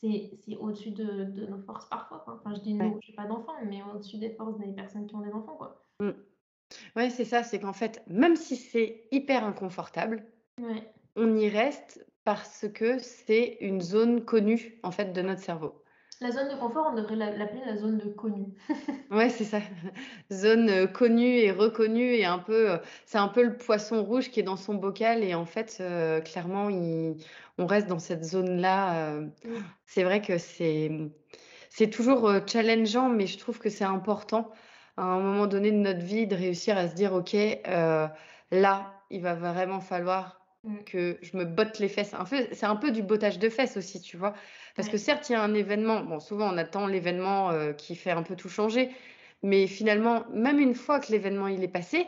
[0.00, 2.24] c'est au-dessus de, de, nos forces parfois.
[2.26, 5.14] Enfin, je dis nous, je n'ai pas d'enfants, mais au-dessus des forces des personnes qui
[5.14, 5.56] ont des enfants.
[5.56, 5.84] Quoi.
[6.00, 6.10] Mmh.
[6.96, 10.24] Ouais, c'est ça, c'est qu'en fait, même si c'est hyper inconfortable,
[11.16, 15.79] on y reste parce que c'est une zone connue en fait de notre cerveau.
[16.22, 18.54] La zone de confort, on devrait l'appeler la zone de connu.
[19.10, 19.58] Ouais, c'est ça.
[20.32, 24.44] Zone, connue et reconnue et un peu, c'est un peu le poisson rouge qui est
[24.44, 25.82] dans son bocal et en fait,
[26.24, 26.68] clairement,
[27.58, 29.20] on reste dans cette zone-là.
[29.86, 30.92] C'est vrai que c'est,
[31.70, 34.52] c'est toujours, challengeant, mais je trouve que c'est important,
[34.96, 37.34] à un moment donné de notre vie, de réussir à se dire: «OK,
[38.52, 40.39] là, il va vraiment falloir.
[40.86, 42.14] Que je me botte les fesses».
[42.14, 44.34] Un peu c'est un peu du bottage de fesses aussi, tu vois?
[44.76, 48.10] Parce que certes, il y a un événement, bon, souvent on attend l'événement, qui fait
[48.10, 48.90] un peu tout changer,
[49.42, 52.06] mais finalement, même une fois que l'événement il est passé,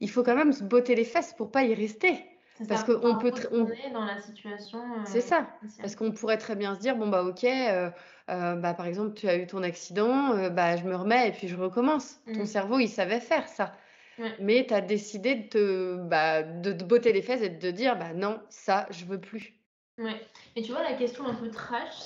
[0.00, 2.24] il faut quand même se botter les fesses pour pas y rester.
[2.68, 6.80] Parce qu'on peut on dans la situation, C'est ça, parce qu'on pourrait très bien se
[6.80, 7.92] dire: «Bon, bah, OK, heu
[8.28, 11.56] bah, par exemple, tu as eu ton accident, bah, je me remets et puis je
[11.56, 12.20] recommence».
[12.32, 12.46] Ton Mmh.
[12.46, 13.72] cerveau, il savait faire ça.
[14.20, 14.38] Ouais.
[14.38, 17.66] Mais tu as décidé de te, bah, de te botter les fesses et de te
[17.74, 19.54] dire: «Bah, non, ça, je veux plus».
[19.98, 20.20] Ouais
[20.56, 21.96] et tu vois la question un peu trash,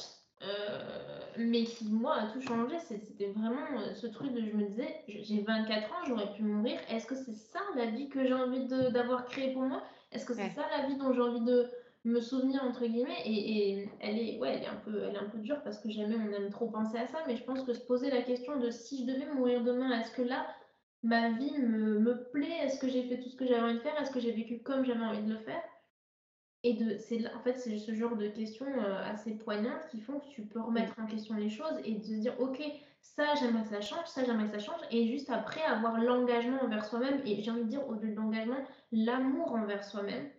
[0.43, 0.47] heu,
[1.39, 5.43] mais qui moi a tout changé, c'était vraiment, ce truc de je me disais: «J'ai
[5.43, 6.81] 24 ans, j'aurais pu mourir.
[6.91, 9.83] Est-ce que c'est ça la vie que j'ai envie d'avoir créée pour moi?
[10.13, 11.71] Est-ce que c'est ça la vie dont j'ai envie de
[12.05, 13.23] me souvenir?» entre guillemets?
[13.27, 15.79] Et et elle est ouais, elle est un peu elle est un peu dure parce
[15.79, 18.23] que jamais on aime trop penser à ça, mais je pense que se poser la
[18.23, 20.47] question de: «Si je devais mourir demain, est-ce que là,
[21.05, 22.59] ma vie me me plaît?
[22.65, 24.01] Est-ce que j'ai fait tout ce que j'avais envie de faire?
[24.01, 25.63] Est-ce que j'ai vécu comme j'avais envie de le faire?»
[26.65, 30.27] et de c'est en fait, c'est ce genre de questions, assez poignantes qui font que
[30.29, 32.63] tu peux remettre en question les choses et te dire: «OK,
[33.03, 36.63] ça j'aimerais que ça change, ça j'aimerais que ça change» et juste après avoir l'engagement
[36.63, 40.31] envers soi-même et j'ai envie de dire au-delà de l'engagement, l'amour envers soi-même,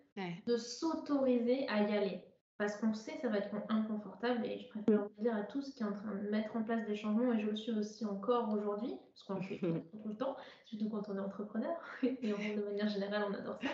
[0.48, 2.25] de s'autoriser à y aller.
[2.58, 5.84] Parce qu'on sait que ça va être inconfortable et je préfère dire à tous qui
[5.84, 8.50] est en train de mettre en place des changements et je le suis aussi encore
[8.54, 12.64] aujourd'hui, parce qu'on le fait tout le temps, surtout quand on est entrepreneur et de
[12.64, 13.68] manière générale, on adore ça.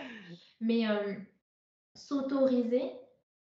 [0.61, 0.85] Mais
[1.93, 2.91] s'autoriser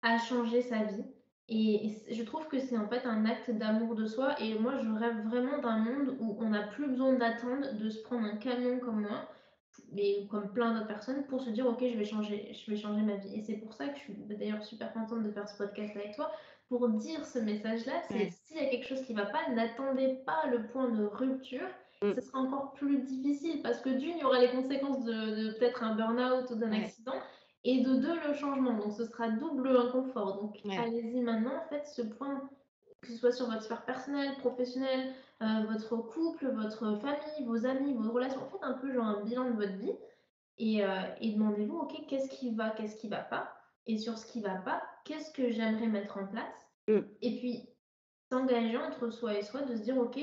[0.02, 1.04] à changer sa vie
[1.50, 4.90] et je trouve que c'est en fait un acte d'amour de soi et moi je
[4.90, 8.80] rêve vraiment d'un monde où on n'a plus besoin d'attendre, de se prendre un camion
[8.80, 9.30] comme moi,
[9.92, 13.02] mais comme plein d'autres personnes pour se dire: «OK, je vais changer je vais changer
[13.02, 15.58] ma vie» et c'est pour ça que je suis d'ailleurs super contente de faire ce
[15.58, 16.32] podcast avec toi,
[16.70, 20.48] pour dire ce message-là, c'est s'il y a quelque chose qui va pas, n'attendez pas
[20.48, 21.68] le point de rupture,
[22.04, 22.14] Mmh.
[22.14, 25.14] ce sera encore plus difficile parce que d'1, il y aura les conséquences de
[25.48, 27.16] de peut-être un burn-out ou d'un accident
[27.64, 31.88] et de 2, le changement, donc ce sera double inconfort, donc allez-y maintenant, en fait,
[31.88, 32.48] ce point,
[33.02, 38.12] que ce soit sur votre sphère personnelle, professionnelle, votre couple, votre famille, vos amis, vos
[38.12, 39.94] relations, faites un peu genre un bilan de votre vie
[40.58, 40.90] et heu
[41.22, 43.54] et demandez-vous: «OK, qu'est-ce qui va, qu'est-ce qui va pas?»
[43.86, 46.68] et sur ce qui va pas, qu'est-ce que j'aimerais mettre en place?
[46.88, 47.00] Mmh.
[47.22, 47.70] Et puis
[48.30, 50.20] s'engager entre soi et soi, de se dire: «OK,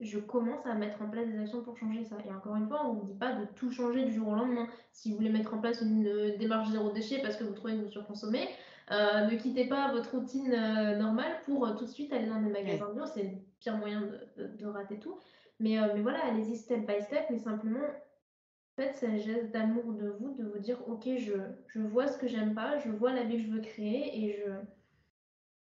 [0.00, 2.86] je commence à mettre en place des actions pour changer ça» et encore une fois,
[2.86, 4.66] on vous dit pas de tout changer du jour au lendemain.
[4.92, 7.82] Si vous voulez mettre en place une démarche zéro déchet parce que vous trouvez que
[7.82, 8.48] vous surconsommez,
[8.90, 10.50] heu, ne quittez pas votre routine,
[10.98, 13.30] normale pour tout de suite aller dans des magasins bio, c'est le
[13.60, 14.02] pire moyen
[14.36, 15.18] de de rater tout.
[15.60, 17.86] Mais mais voilà, allez-y step by step, mais simplement,
[18.76, 21.34] faites ce geste d'amour de vous, de vous dire: «OK, je
[21.68, 24.32] je vois ce que j'aime pas, je vois la vie que je veux créer et
[24.32, 24.50] je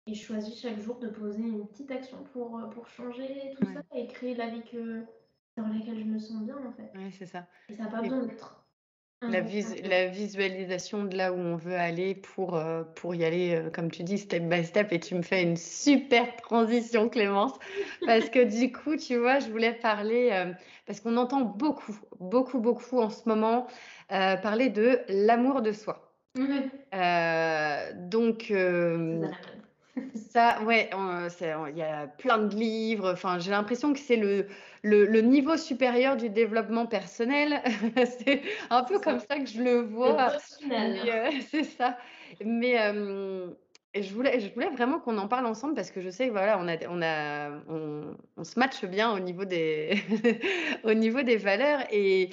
[0.06, 3.80] et je choisis chaque jour de poser une petite action pour, pour changer tout ça
[3.96, 5.06] et créer la vie que
[5.58, 6.94] dans laquelle je me sens bien, en fait».
[6.94, 8.62] Ouais, c'est ça Et ça a pas besoin d'être
[9.30, 9.42] la
[9.90, 12.62] la visualisation de là où on veut aller pour,
[12.96, 16.36] pour y aller, comme tu dis, step by step et tu me fais une super
[16.38, 17.54] transition Clémence,
[18.06, 20.54] parce que du coup, tu vois, je voulais parler,
[20.86, 23.68] parce qu'on entend beaucoup, beaucoup, beaucoup en ce moment,
[24.10, 26.12] parler de l'amour de soi.
[26.36, 26.60] Mmh
[28.10, 28.54] donc
[30.16, 30.90] ça, ouais,
[31.70, 34.48] il y a plein de livres, enfin, j'ai l'impression que c'est le
[34.84, 37.62] le le niveau supérieur du développement personnel.
[38.06, 40.30] C'est un peu comme ça que je le vois.
[41.50, 41.98] C'est ça.
[42.44, 42.78] Mais
[43.96, 46.58] je voulais je voulais vraiment qu'on en parle ensemble parce que je sais que voilà,
[46.60, 49.96] on a on a on on se matche bien au niveau des
[50.84, 52.30] au niveau des valeurs et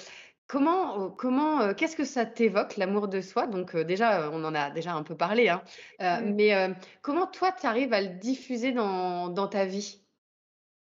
[0.46, 3.46] comment comment, qu'est-ce que ça t'évoque l'amour de soi?
[3.46, 5.62] Donc déjà, on en a déjà un peu parlé, hein,
[6.01, 6.34] Mmh.
[6.34, 10.03] mais comment toi tu arrives à le diffuser dans dans ta vie?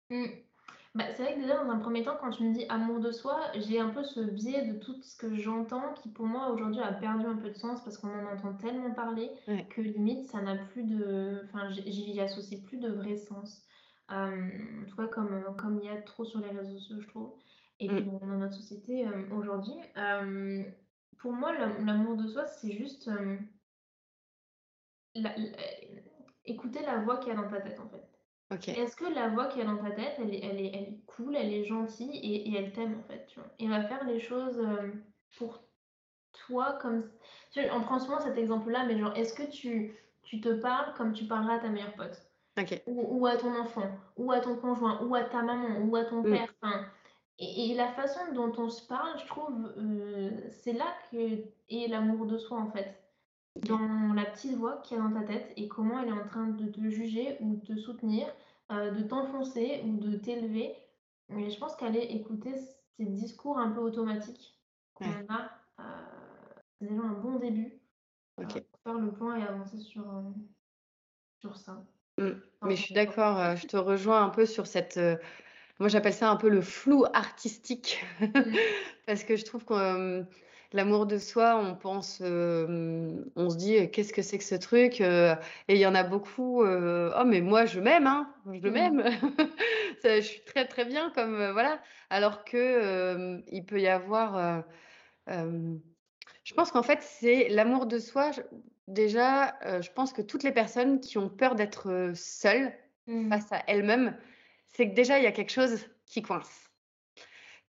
[0.09, 0.48] Mmh.
[0.95, 3.11] Bah, c'est vrai que déjà dans un 1er temps, quand tu me dis amour de
[3.11, 6.81] soi, j'ai un peu ce biais de tout ce que j'entends qui pour moi aujourd'hui
[6.81, 9.69] a perdu un peu de sens parce qu'on en entend tellement parler Ouais.
[9.69, 13.67] que limite ça n'a plus de enfin j'y associe plus de vrai sens.
[14.09, 17.35] Hem, tu vois comme comme il y a trop sur les réseaux sociaux, je trouve
[17.79, 18.19] et puis Mmh.
[18.19, 20.73] dans notre société, aujourd'hui, hem,
[21.19, 23.11] pour moi l'am l'amour de soi, c'est juste,
[25.15, 25.35] la
[26.45, 28.08] écouter la voix qu'il y a dans ta tête, en fait.
[28.73, 30.83] Est-ce que la voix qu'il y a dans ta tête, elle est elle est elle
[30.83, 33.49] est cool, elle est gentille et et elle t'aime, en fait, tu vois?
[33.59, 34.61] Et va faire les choses,
[35.37, 35.63] pour
[36.33, 37.09] toi comme
[37.51, 40.93] tu vois, on prend souvent cet exemple-là, mais genre, est-ce que tu tu te parles
[40.95, 42.21] comme tu parlerais à ta meilleure pote?
[42.87, 46.23] ou, à ton enfant, ou à ton conjoint, ou à ta maman, ou à ton
[46.23, 46.29] Mmh.
[46.29, 46.53] père.
[47.39, 51.17] et, la façon dont on se parle, je trouve, euh, c'est là que
[51.69, 53.01] est l'amour de soi en fait.
[53.55, 56.47] Dans la petite voix qui est dans ta tête et comment elle est en train
[56.47, 58.27] de te juger ou de te soutenir,
[58.71, 60.75] euh, de t'enfoncer ou de t'élever.
[61.29, 62.53] Mais je pense qu'aller écouter
[62.97, 64.57] ces discours un peu automatiques
[64.93, 65.83] qu'on a, euh,
[66.79, 67.79] c'est déjà un bon début.
[68.35, 68.47] pour
[68.83, 70.05] faire le point et avancer sur,
[71.41, 71.83] sur ça.
[72.19, 72.31] Mmh.
[72.63, 74.97] Mais je suis d'accord, euh, je te rejoins un peu sur cette.
[74.97, 75.15] Euh,
[75.79, 78.03] moi, j'appelle ça un peu le flou artistique.
[78.19, 78.27] Mmh.
[79.05, 80.23] Parce que je trouve que euh,
[80.71, 85.35] l'amour de soi, on pense, on se dit, qu'est-ce que c'est que ce truc Et
[85.69, 88.71] il y en a beaucoup, oh, mais moi, je m'aime, hein, je mmh.
[88.71, 89.03] m'aime.
[90.03, 91.51] je suis très, très bien, comme.
[91.51, 91.79] voilà.
[92.09, 94.63] Alors que il peut y avoir.
[95.27, 98.31] je pense qu'en fait, c'est l'amour de soi.
[98.89, 102.73] Déjà, euh, je pense que toutes les personnes qui ont peur d'être euh, seules
[103.05, 103.29] mmh.
[103.29, 104.17] face à elles-mêmes,
[104.67, 106.68] c'est que déjà, il y a quelque chose qui coince.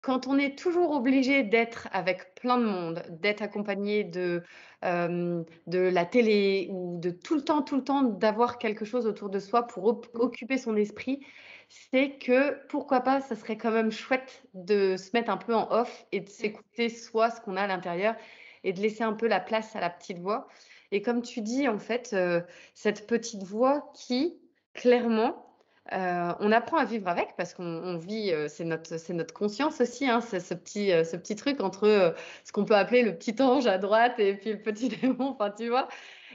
[0.02, 4.42] Quand on est toujours obligé d'être avec plein de monde, d'être accompagné de,
[4.84, 9.06] euh, de la télé ou de tout le temps, tout le temps d'avoir quelque chose
[9.06, 10.00] autour de soi pour mmh.
[10.14, 11.20] occuper son esprit,
[11.68, 15.70] c'est que pourquoi pas, ça serait quand même chouette de se mettre un peu en
[15.70, 16.28] off et de mmh.
[16.28, 18.16] s'écouter soi, ce qu'on a à l'intérieur
[18.64, 20.48] et de laisser un peu la place à la petite voix.
[20.92, 22.40] Et comme tu dis, en fait, euh,
[22.74, 24.38] cette petite voix qui,
[24.74, 25.49] clairement,
[25.92, 29.80] euh, on apprend à vivre avec parce qu'on vit, euh, c'est notre, c'est notre conscience
[29.80, 32.14] aussi, hein, c'est ce petit, ce petit truc entre
[32.44, 35.50] ce qu'on peut appeler le petit ange à droite et puis le petit démon, enfin
[35.50, 35.88] tu vois.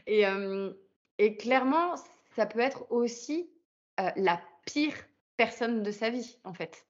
[0.08, 0.24] Et,
[1.18, 1.96] et clairement,
[2.36, 3.50] ça peut être aussi
[3.98, 4.94] la pire
[5.38, 6.86] personne de sa vie, en fait.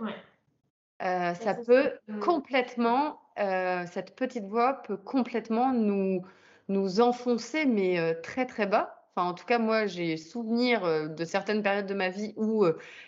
[1.00, 6.26] ça peut complètement, cette petite voix peut complètement nous,
[6.68, 8.95] nous enfoncer, mais très très bas.
[9.16, 12.66] Enfin, en tout cas, moi, j'ai souvenir de certaines périodes de ma vie où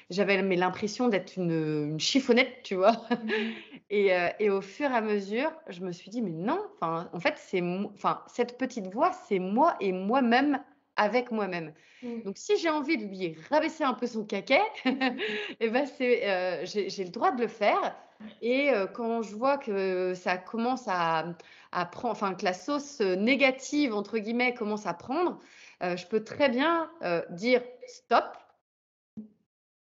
[0.09, 2.93] j'avais l'impression d'être une, chiffonnette, tu vois.
[3.11, 3.29] Mmh
[3.89, 7.19] et, et, au fur et à mesure, je me suis dit, mais non, enfin, en
[7.19, 7.61] fait, c'est,
[7.93, 10.61] enfin, cette petite voix, c'est moi et moi-même
[10.95, 11.73] avec moi-même.
[12.01, 12.21] Mmh.
[12.23, 14.91] Donc, si j'ai envie de lui rabaisser un peu son caquet, et
[15.59, 17.95] eh ben c'est, j'ai, le droit de le faire.
[18.41, 21.35] Et quand je vois que ça commence à,
[21.71, 25.43] enfin que la sauce euh, négative entre guillemets commence à prendre, euh,
[25.81, 28.25] je peux très bien euh, dire stop,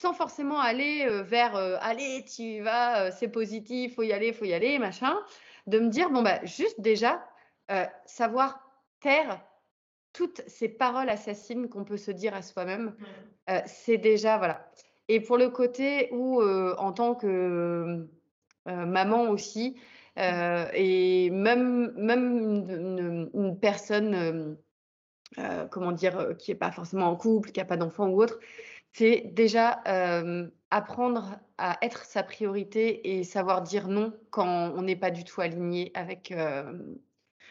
[0.02, 4.78] sans forcément aller vers allez tu vas, c'est positif, faut y aller, faut y aller,
[4.78, 5.18] machin,
[5.68, 7.26] de me dire bon bah juste déjà
[8.06, 8.60] savoir
[9.00, 9.42] taire
[10.14, 12.96] toutes ces paroles assassines qu'on peut se dire à soi-même,
[13.66, 14.70] c'est déjà voilà.
[15.08, 18.06] Et pour le côté où en tant que
[18.66, 19.78] maman aussi,
[20.18, 24.58] euh, et même, même une, personne,
[25.38, 28.22] euh, euh, comment dire, qui n'est pas forcément en couple, qui n'a pas d'enfant ou
[28.22, 28.40] autre,
[28.94, 29.82] c'est déjà
[30.72, 35.42] apprendre à être sa priorité et savoir dire non quand on n'est pas du tout
[35.42, 36.34] aligné avec,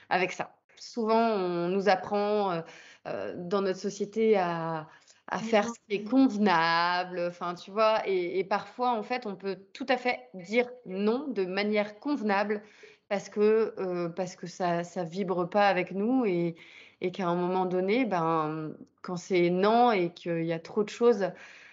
[0.09, 0.57] avec ça.
[0.77, 2.62] Souvent, on nous apprend
[3.05, 4.89] dans notre société à,
[5.29, 9.59] à faire ce qui est convenable, enfin, tu vois, et, parfois, en fait, on peut
[9.72, 12.62] tout à fait dire non de manière convenable
[13.09, 16.57] parce que, euh, parce que ça ne vibre pas avec nous et,
[17.05, 20.88] et qu'à un moment donné, ben, quand c'est non et qu'il y a trop de
[20.88, 21.30] choses,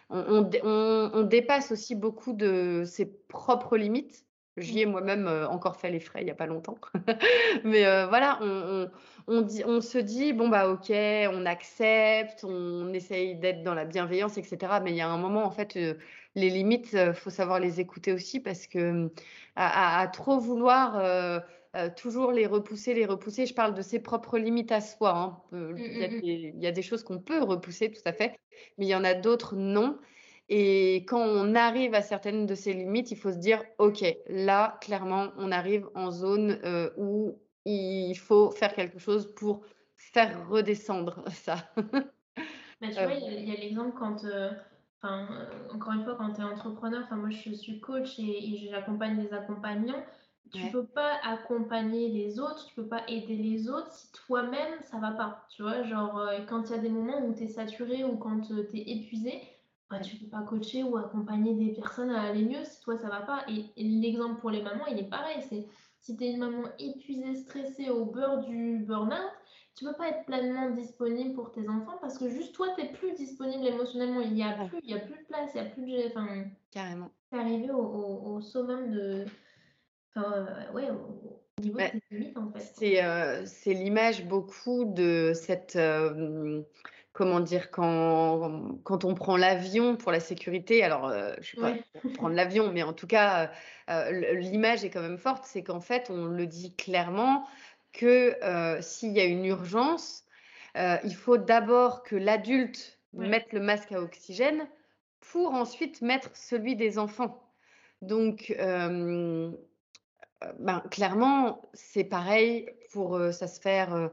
[0.09, 4.25] on, on, dépasse aussi beaucoup de ses propres limites.
[4.57, 6.75] J'y ai moi-même euh, encore fait les frais il n'y a pas longtemps.
[7.63, 8.89] Mais euh, voilà, on,
[9.27, 13.85] on, dit, on se dit, bon, bah ok, on accepte, on essaye d'être dans la
[13.85, 14.81] bienveillance, etc.
[14.83, 15.93] Mais il y a un moment, en fait, euh,
[16.35, 19.09] les limites, il faut savoir les écouter aussi parce que
[19.55, 20.99] à, trop vouloir
[21.95, 25.15] toujours les repousser, les repousser, je parle de ses propres limites à soi.
[25.15, 25.41] Hein.
[25.51, 26.19] Mmh, mmh, mmh.
[26.23, 28.39] il, y a des, choses qu'on peut repousser, tout à fait,
[28.77, 29.97] mais il y en a d'autres non.
[30.49, 34.77] Et quand on arrive à certaines de ces limites, il faut se dire, OK, là,
[34.81, 36.59] clairement, on arrive en zone
[36.97, 39.61] où il faut faire quelque chose pour
[39.95, 41.57] faire redescendre ça.
[42.81, 44.51] Bah, tu vois, il y a, l'exemple quand, euh,
[45.01, 48.67] enfin, euh, encore une fois, quand tu es entrepreneur, enfin, moi je suis coach et,
[48.71, 50.03] j'accompagne les accompagnants.
[50.53, 54.73] Tu ne peux pas accompagner les autres, tu peux pas aider les autres si toi-même
[54.83, 55.45] ça va pas.
[55.49, 58.17] Tu vois, genre euh, quand il y a des moments où tu es saturé ou
[58.17, 59.41] quand tu es épuisé,
[59.89, 63.07] bah, tu peux pas coacher ou accompagner des personnes à aller mieux si toi ça
[63.07, 63.45] va pas.
[63.47, 65.41] Et, et l'exemple pour les mamans, il est pareil.
[65.47, 65.67] C'est
[66.01, 69.31] si tu es une maman épuisée, stressée, au beurre du burn-out,
[69.75, 72.91] tu peux pas être pleinement disponible pour tes enfants parce que juste toi, tu n'es
[72.91, 74.21] plus disponible émotionnellement.
[74.21, 76.07] Il n'y a, plus, il y a plus de place, il n'y a plus de.
[76.07, 76.27] Enfin,
[76.71, 77.09] Carrément.
[77.31, 79.25] Tu es arrivé au, au, summum de.
[80.15, 80.89] Enfin, euh, ouais,
[83.45, 85.77] c'est l'image beaucoup de cette
[87.13, 91.83] comment dire, quand, quand on prend l'avion pour la sécurité, alors euh, je ne sais
[92.03, 93.51] pas prendre l'avion, mais en tout cas,
[93.89, 97.45] euh, l'image est quand même forte, c'est qu'en fait, on le dit clairement
[97.93, 100.23] que euh, s'il y a une urgence,
[100.75, 104.65] il faut d'abord que l'adulte mette le masque à oxygène
[105.19, 107.43] pour ensuite mettre celui des enfants.
[108.01, 108.55] Donc,
[110.59, 114.09] ben, clairement, c'est pareil pour sa sphère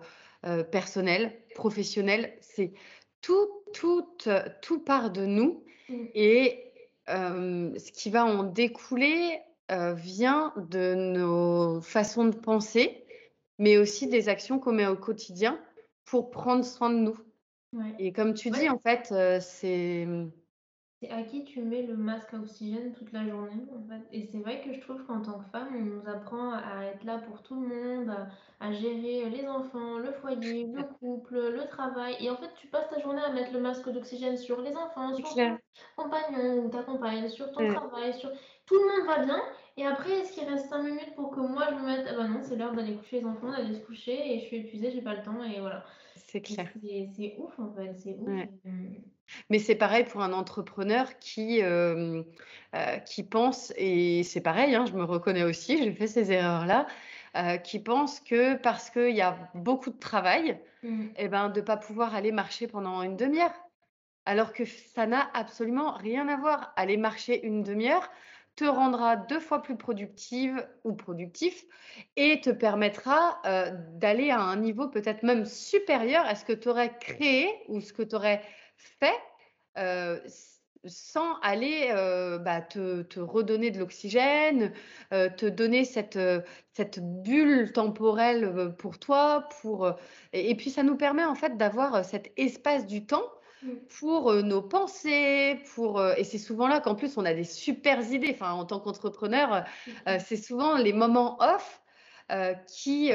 [0.70, 2.36] personnelle, professionnelle.
[2.40, 2.72] C'est
[3.20, 4.06] tout, tout,
[4.62, 5.94] tout part de nous mmh.
[6.14, 6.72] et
[7.06, 13.04] ce qui va en découler vient de nos façons de penser,
[13.58, 15.60] mais aussi des actions qu'on met au quotidien
[16.04, 17.18] pour prendre soin de nous.
[17.98, 20.30] Et comme tu dis, en fait, c'est mmh,
[21.00, 24.02] c'est à qui tu mets le masque à oxygène toute la journée, en fait.
[24.12, 27.04] Et c'est vrai que je trouve qu'en tant que femme, on nous apprend à être
[27.04, 28.16] là pour tout le monde,
[28.58, 32.16] à, gérer les enfants, le foyer, le couple, le travail.
[32.20, 35.14] Et en fait, tu passes ta journée à mettre le masque d'oxygène sur les enfants,
[35.14, 35.58] sur ton
[35.96, 38.30] compagnon ou ta compagne, sur ton travail, sur...
[38.66, 39.40] Tout le monde va bien.
[39.76, 42.06] Et après, est-ce qu'il reste 5 minutes pour que moi je me mette...
[42.10, 44.56] Ah bah non, c'est l'heure d'aller coucher les enfants, d'aller se coucher et je suis
[44.56, 45.84] épuisée, j'ai pas le temps et voilà.
[46.30, 46.68] C'est clair.
[47.16, 48.28] C'est ouf en fait, c'est ouf.
[49.50, 52.22] Mais c'est pareil pour un entrepreneur qui, euh,
[53.06, 56.86] qui pense, et c'est pareil, hein, je me reconnais aussi, j'ai fait ces erreurs-là,
[57.36, 61.02] euh, qui pense que parce qu'il y a beaucoup de travail, mmh.
[61.02, 63.54] et eh ben, de ne pas pouvoir aller marcher pendant une demi-heure.
[64.26, 66.74] Alors que ça n'a absolument rien à voir.
[66.76, 68.10] Aller marcher une demi-heure,
[68.58, 71.64] te rendra deux fois plus productive ou productif
[72.16, 76.68] et te permettra euh, d'aller à un niveau peut-être même supérieur à ce que tu
[76.68, 78.42] aurais créé ou ce que tu aurais
[78.74, 79.14] fait
[79.78, 80.18] euh,
[80.84, 84.72] sans aller euh, bah, te, redonner de l'oxygène,
[85.10, 86.18] te donner cette,
[86.72, 89.48] cette bulle temporelle pour toi.
[89.60, 89.92] Pour,
[90.32, 93.26] et puis ça nous permet en fait d'avoir cet espace du temps.
[93.98, 98.30] Pour nos pensées, pour et c'est souvent là qu'en plus on a des super idées.
[98.34, 99.90] Enfin, en tant qu'entrepreneur, mmh.
[100.18, 101.82] c'est souvent les moments off
[102.66, 103.10] qui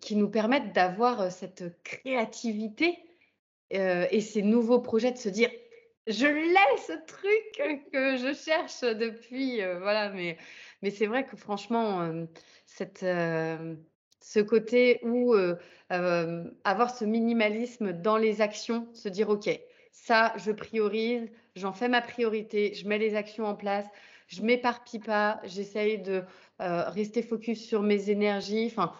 [0.00, 2.98] qui nous permettent d'avoir cette créativité
[3.70, 5.50] et ces nouveaux projets de se dire
[6.06, 10.38] je l'ai ce truc que je cherche depuis voilà mais
[10.82, 12.08] mais c'est vrai que franchement
[12.66, 13.04] cette
[14.26, 15.36] ce côté où
[15.88, 19.48] avoir ce minimalisme dans les actions, se dire OK,
[19.92, 23.86] ça, je priorise, j'en fais ma priorité, je mets les actions en place,
[24.26, 26.24] je m'éparpille pas, j'essaye de
[26.58, 28.66] rester focus sur mes énergies.
[28.66, 28.92] Enfin,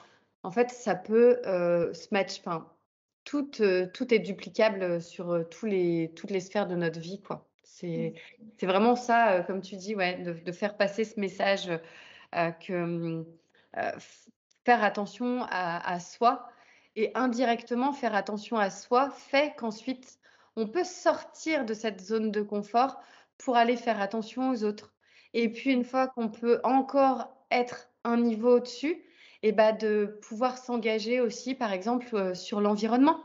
[0.44, 2.38] en fait, ça peut se match.
[2.38, 2.70] Enfin,
[3.24, 3.50] tout,
[3.92, 7.48] tout est duplicable sur tous les, toutes les sphères de notre vie, quoi.
[7.64, 8.14] C'est
[8.62, 8.66] mmh.
[8.66, 11.68] vraiment ça, comme tu dis, ouais, de, de, faire passer ce message
[12.32, 13.24] que
[14.66, 16.48] faire attention à, soi
[16.96, 20.18] et indirectement faire attention à soi fait qu'ensuite
[20.56, 23.00] on peut sortir de cette zone de confort
[23.38, 24.92] pour aller faire attention aux autres.
[25.34, 29.04] Et puis une fois qu'on peut encore être un niveau au-dessus,
[29.42, 33.20] et eh bah de pouvoir s'engager aussi, par exemple, euh, sur l'environnement.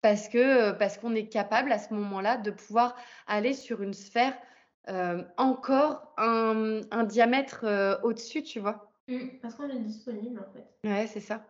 [0.00, 2.96] Parce que euh, parce qu'on est capable à ce moment-là de pouvoir
[3.26, 4.38] aller sur une sphère
[4.88, 7.66] euh, encore un diamètre
[8.04, 8.95] au-dessus, tu vois.
[9.08, 10.88] Mmh, parce qu'on est disponible en fait.
[10.88, 11.46] Ouais, c'est ça.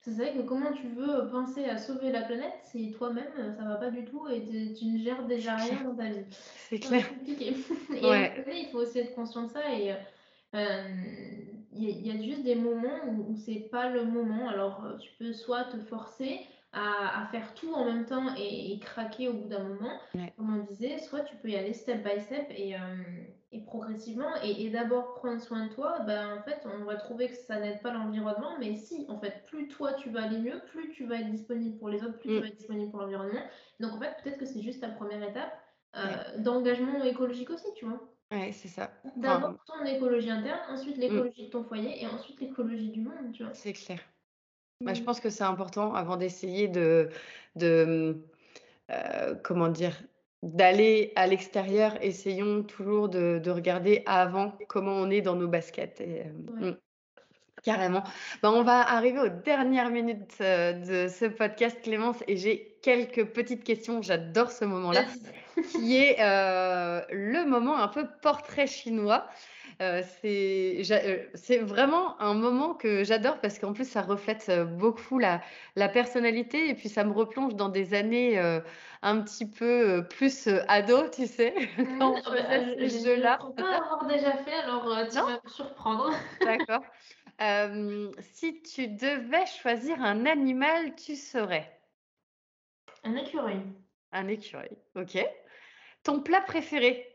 [0.00, 3.76] C'est vrai que comment tu veux penser à sauver la planète si toi-même ça va
[3.76, 4.44] pas du tout et
[4.74, 6.24] tu ne gères déjà rien dans ta vie?
[6.30, 7.08] C'est clair.
[7.08, 7.54] compliqué.
[7.94, 8.44] Et Ouais.
[8.46, 9.94] il faut aussi être conscient de ça et
[10.54, 10.82] euh,
[11.72, 14.48] il y, a juste des moments où, où c'est pas le moment.
[14.48, 16.40] Alors tu peux soit te forcer
[16.72, 19.92] à, faire tout en même temps et, craquer au bout d'un moment,
[20.36, 22.78] comme on disait, soit tu peux y aller step by step et, euh,
[23.50, 27.36] et progressivement et, d'abord prendre soin de toi, ben, en fait, on va trouver que
[27.36, 30.90] ça n'aide pas l'environnement, mais si, en fait, plus toi tu vas aller mieux, plus
[30.90, 32.40] tu vas être disponible pour les autres, plus tu mm.
[32.40, 33.40] vas être disponible pour l'environnement.
[33.80, 35.58] Donc en fait, peut-être que c'est juste ta première étape
[35.96, 38.00] euh, d'engagement écologique aussi, tu vois.
[38.30, 38.90] Ouais, c'est ça.
[39.16, 43.42] D'abord ton écologie interne, ensuite l'écologie de ton foyer et ensuite l'écologie du monde, tu
[43.42, 43.54] vois.
[43.54, 44.00] C'est clair.
[44.84, 45.04] Bah, je mmh.
[45.06, 47.08] pense que c'est important avant d'essayer de,
[47.56, 48.22] de
[48.90, 49.96] euh, comment dire,
[50.42, 51.96] d'aller à l'extérieur.
[52.02, 56.00] Essayons toujours de, de, regarder avant comment on est dans nos baskets.
[56.00, 56.76] Et, euh, mmh,
[57.64, 58.04] carrément.
[58.42, 63.26] Bah, on va arriver aux dernières minutes euh, de ce podcast, Clémence, et j'ai quelques
[63.26, 64.02] petites questions.
[64.02, 65.04] J'adore ce moment-là,
[65.72, 69.28] qui est le moment un peu portrait chinois.
[69.80, 75.20] Euh, euh, c'est vraiment un moment que j'adore parce qu'en plus, ça reflète euh, beaucoup
[75.20, 75.40] la,
[75.76, 78.38] la personnalité et puis ça me replonge dans des années
[79.02, 81.54] un petit peu plus ado, tu sais,
[81.98, 83.38] quand on faisait ce jeu-là.
[83.40, 86.10] Je ne pas avoir déjà fait, alors tu vas me surprendre.
[86.40, 86.82] D'accord.
[88.18, 91.80] Si tu devais choisir un animal, tu serais?
[93.04, 93.60] Un écureuil.
[94.10, 94.76] un écureuil.
[94.96, 95.24] Ok.
[96.02, 97.07] Ton plat préféré,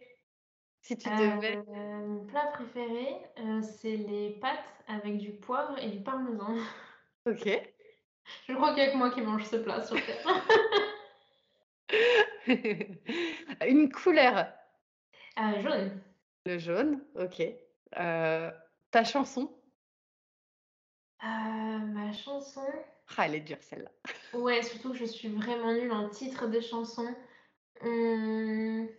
[0.84, 1.57] si tu devais.
[1.57, 6.55] Euh, mon plat préféré, euh, c'est les pâtes avec du poivre et du parmesan.
[7.25, 7.47] Ok.
[8.49, 10.45] Je crois qu'il y a que moi qui mange ce plat sur Terre.
[13.65, 14.47] Une couleur.
[15.39, 16.01] Euh, jaune.
[16.45, 17.01] Le jaune.
[17.15, 17.41] Ok.
[17.93, 19.57] Ta chanson?
[21.21, 22.67] Ma chanson.
[23.15, 23.91] Ah, elle est dure celle-là.
[24.38, 27.15] Ouais, surtout que je suis vraiment nulle en titre de chansons.
[27.84, 28.89] Hum,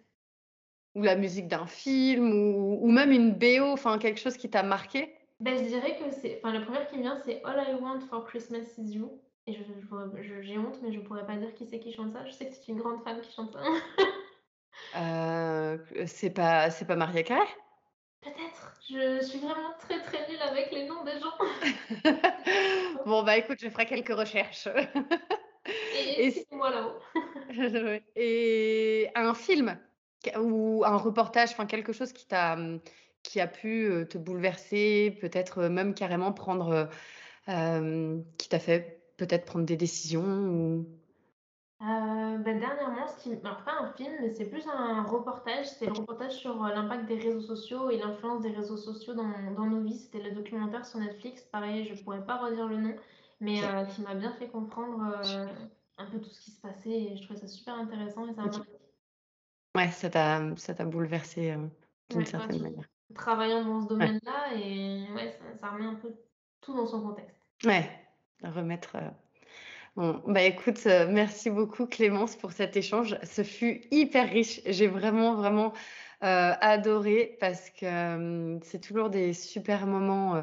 [0.95, 4.63] Ou la musique d'un film, ou, ou même une BO, enfin quelque chose qui t'a
[4.63, 5.15] marqué?
[5.41, 6.39] Ben, je dirais que c'est.
[6.39, 9.21] Enfin, la première qui me vient, c'est All I Want for Christmas is You.
[9.47, 11.93] Et je, je pourrais- je- j'ai honte, mais je pourrais pas dire qui c'est qui
[11.93, 12.25] chante ça.
[12.25, 13.61] Je sais que c'est une grande femme qui chante ça.
[14.97, 17.47] Euh, c'est pas, c'est pas Maria Carey?
[18.23, 18.79] Peut-être.
[18.89, 21.35] Je suis vraiment très très nulle avec les noms des gens.
[23.07, 24.69] Bon, bah écoute, je ferai quelques recherches.
[25.95, 26.99] Et, Et c'est moi là-haut.
[28.17, 29.79] Et un film?
[30.39, 32.81] Ou un reportage, enfin quelque chose qui t'a, hum,
[33.25, 36.89] qui a pu te bouleverser, peut-être même carrément prendre,
[37.49, 40.87] euh, qui t'a fait peut-être prendre des décisions ou...
[41.83, 43.33] Euh, ben, dernièrement, ce qui...
[43.45, 45.67] alors, pas un film, mais c'est plus un reportage.
[45.67, 49.67] C'était le reportage sur l'impact des réseaux sociaux et l'influence des réseaux sociaux dans, dans
[49.67, 49.99] nos vies.
[49.99, 51.43] C'était le documentaire sur Netflix.
[51.43, 52.95] Pareil, je pourrais pas redire le nom,
[53.41, 55.21] mais euh, qui m'a bien fait comprendre
[55.99, 58.43] un peu tout ce qui se passait et je trouvais ça super intéressant et ça
[58.43, 58.67] m'a Ok.
[59.75, 61.67] Ouais, ça t'a, ça t'a bouleversé euh,
[62.11, 62.89] d'une Ouais, certaine ouais, manière.
[63.15, 66.15] Travaillant dans ce domaine-là et ouais, ça, ça remet un peu
[66.61, 67.37] tout dans son contexte.
[67.65, 67.91] Ouais,
[68.43, 68.97] remettre.
[68.97, 69.11] euh,
[69.97, 73.17] Bon, bah écoute, euh, merci beaucoup Clémence pour cet échange.
[73.25, 74.61] Ce fut hyper riche.
[74.67, 75.73] J'ai vraiment, vraiment
[76.21, 80.43] adoré parce que euh, c'est toujours des super moments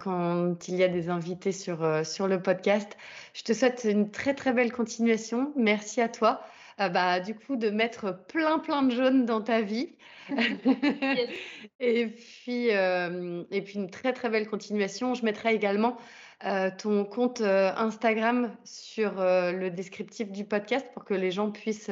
[0.00, 2.96] quand il y a des invités sur, sur le podcast.
[3.34, 5.52] Je te souhaite une très, très belle continuation.
[5.56, 6.42] Merci à toi.
[6.80, 9.96] Euh, bah, du coup, de mettre plein, plein de jaunes dans ta vie.
[10.30, 11.30] Yes.
[11.80, 15.14] Et puis, euh, et puis une très très belle continuation.
[15.14, 15.96] Je mettrai également
[16.44, 21.90] euh, ton compte euh, Instagram sur le descriptif du podcast pour que les gens puissent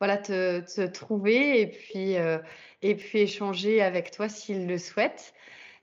[0.00, 2.14] voilà, te, te trouver et puis,
[2.82, 5.32] et puis échanger avec toi s'ils le souhaitent.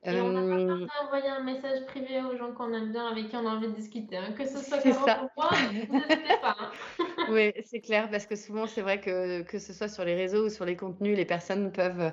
[0.06, 3.28] Et on pas Euh, à envoyer un message privé aux gens qu'on aime bien, avec
[3.30, 4.16] qui on a envie de discuter.
[4.18, 4.32] hein.
[4.38, 6.56] Que ce soit ou moi, n'hésitez pas.
[6.60, 6.72] hein.
[7.32, 10.46] Oui, c'est clair, parce que souvent, c'est vrai que que ce soit sur les réseaux
[10.46, 12.12] ou sur les contenus, les personnes peuvent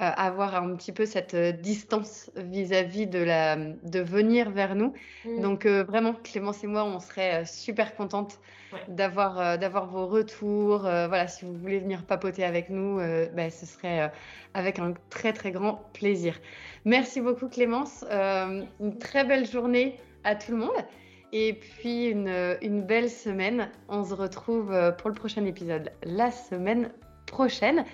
[0.00, 4.94] euh, avoir un petit peu cette euh, distance vis-à-vis de la, de venir vers nous.
[5.26, 5.42] Mm.
[5.42, 8.40] Donc, euh, vraiment, Clémence et moi, on serait super contentes
[8.72, 8.78] Ouais.
[8.88, 10.78] d'avoir euh, d'avoir vos retours.
[10.80, 14.10] Voilà, si vous voulez venir papoter avec nous, ben, ce serait
[14.54, 16.40] avec un très, très grand plaisir.
[16.86, 18.02] Merci beaucoup, Clémence.
[18.10, 20.86] Une très belle journée à tout le monde.
[21.34, 23.70] Et puis une, une belle semaine.
[23.88, 26.90] On se retrouve euh, pour le prochain épisode la semaine
[27.24, 27.86] prochaine.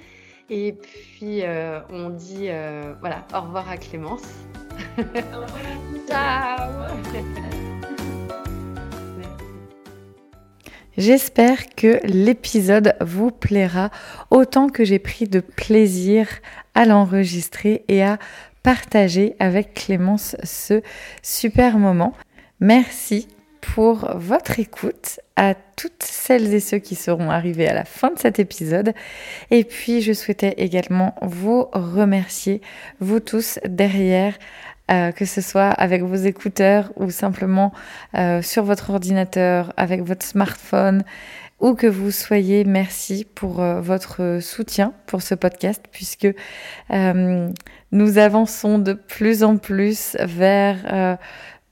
[0.50, 4.24] Et puis euh, on dit euh, voilà, au revoir à Clémence.
[4.98, 5.50] Au revoir.
[6.08, 6.72] Ciao
[10.96, 13.90] J'espère que l'épisode vous plaira
[14.30, 16.26] autant que j'ai pris de plaisir
[16.74, 18.18] à l'enregistrer et à
[18.64, 20.82] partager avec Clémence ce
[21.22, 22.14] super moment.
[22.60, 23.28] Merci
[23.60, 28.18] pour votre écoute à toutes celles et ceux qui seront arrivés à la fin de
[28.18, 28.94] cet épisode.
[29.52, 32.60] Et puis je souhaitais également vous remercier,
[32.98, 34.36] vous tous derrière,
[34.90, 37.72] euh, que ce soit avec vos écouteurs ou simplement
[38.16, 41.04] euh, sur votre ordinateur, avec votre smartphone,
[41.60, 46.28] où que vous soyez, merci pour euh, votre soutien pour ce podcast, puisque
[47.90, 51.18] nous avançons de plus en plus vers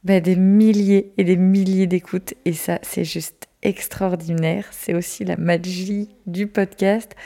[0.06, 4.64] ben, des milliers et des milliers d'écoutes, et ça, c'est juste extraordinaire.
[4.70, 7.16] C'est aussi la magie du podcast.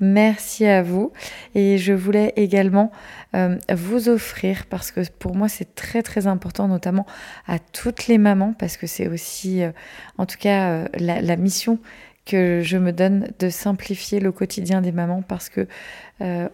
[0.00, 1.12] Merci à vous.
[1.54, 2.90] Et je voulais également
[3.36, 7.04] euh, vous offrir, parce que pour moi c'est très très important, notamment
[7.46, 9.70] à toutes les mamans, parce que c'est aussi, euh,
[10.16, 11.78] en tout cas, euh, la, mission
[12.24, 15.66] que je me donne de simplifier le quotidien des mamans, parce que,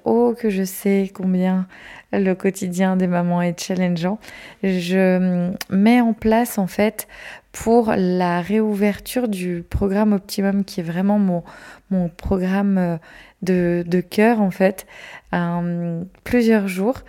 [0.04, 1.68] oh, que je sais combien
[2.12, 4.18] le quotidien des mamans est challengeant.
[4.62, 7.06] Je mets en place en fait
[7.52, 12.98] pour la réouverture du programme Optimum, qui est vraiment mon, programme
[13.42, 14.86] de, de cœur en fait,
[15.34, 17.00] euh, plusieurs jours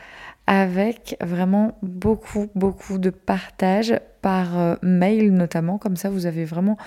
[0.47, 5.77] avec vraiment beaucoup, beaucoup de partage par euh, mail notamment.
[5.77, 6.77] Comme ça, vous avez vraiment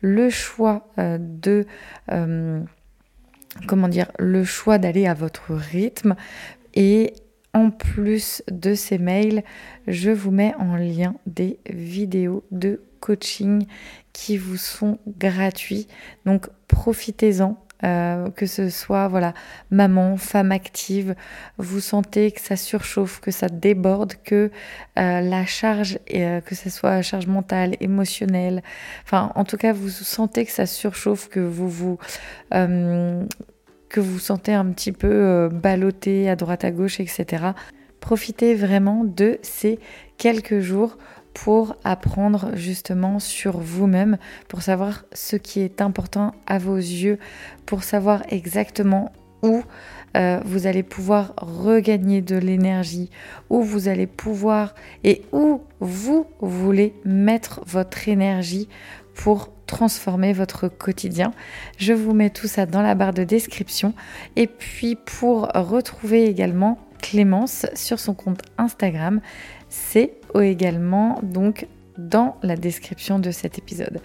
[0.00, 1.64] le choix euh, de...
[3.68, 6.16] comment dire Le choix d'aller à votre rythme
[6.74, 7.14] et
[7.54, 9.42] en plus de ces mails,
[9.86, 13.66] je vous mets en lien des vidéos de coaching
[14.12, 15.88] qui vous sont gratuits.
[16.24, 17.58] Donc profitez-en.
[17.84, 19.34] Euh, que ce soit voilà
[19.72, 21.16] maman, femme active,
[21.58, 24.52] vous sentez que ça surchauffe, que ça déborde, que
[25.00, 28.62] euh, la charge, euh, que ce soit la charge mentale, émotionnelle,
[29.02, 31.98] enfin en tout cas vous sentez que ça surchauffe, que vous vous
[33.92, 37.52] que vous sentez un petit peu ballotté à droite à gauche, etc.
[38.00, 39.78] Profitez vraiment de ces
[40.16, 40.98] quelques jours
[41.34, 47.18] pour apprendre justement sur vous-même, pour savoir ce qui est important à vos yeux,
[47.66, 49.12] pour savoir exactement
[49.42, 49.62] où
[50.16, 53.10] euh, vous allez pouvoir regagner de l'énergie,
[53.50, 54.74] où vous allez pouvoir
[55.04, 58.68] et où vous voulez mettre votre énergie
[59.14, 61.32] pour transformer votre quotidien.
[61.78, 63.94] Je vous mets tout ça dans la barre de description.
[64.36, 69.20] Et puis pour retrouver également Clémence sur son compte Instagram,
[69.68, 71.66] c'est également donc
[71.98, 74.00] dans la description de cet épisode.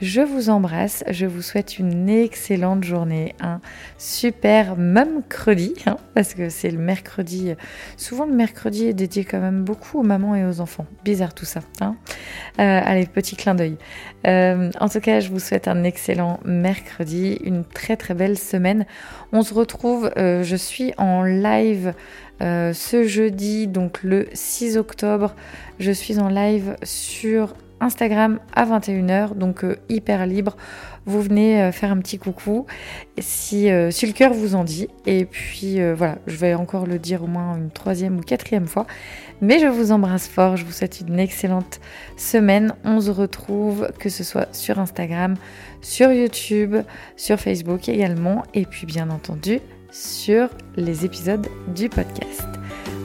[0.00, 3.60] Je vous embrasse, je vous souhaite une excellente journée, un
[3.98, 7.54] super mercredi, hein, parce que c'est le mercredi.
[7.96, 10.86] Souvent le mercredi est dédié quand même beaucoup aux mamans et aux enfants.
[11.04, 11.60] Bizarre tout ça.
[11.80, 11.96] Hein
[12.58, 13.76] euh, allez, petit clin d'œil.
[14.26, 18.86] Euh, en tout cas, je vous souhaite un excellent mercredi, une très très belle semaine.
[19.32, 21.94] On se retrouve, euh, je suis en live
[22.42, 25.34] euh, ce jeudi, donc le 6 octobre,
[25.78, 30.56] je suis en live sur Instagram à 21h, donc euh, hyper libre.
[31.06, 32.66] Vous venez euh, faire un petit coucou
[33.18, 34.88] si, si le cœur vous en dit.
[35.06, 38.86] Et puis voilà, je vais encore le dire au moins une troisième ou quatrième fois.
[39.40, 41.80] Mais je vous embrasse fort, je vous souhaite une excellente
[42.16, 42.74] semaine.
[42.84, 45.34] On se retrouve, que ce soit sur Instagram,
[45.82, 46.76] sur YouTube,
[47.16, 48.42] sur Facebook également.
[48.54, 49.60] Et puis bien entendu,
[49.90, 52.42] sur les épisodes du podcast.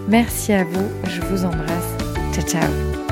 [0.08, 1.96] Merci à vous, je vous embrasse.
[2.34, 3.11] Ciao ciao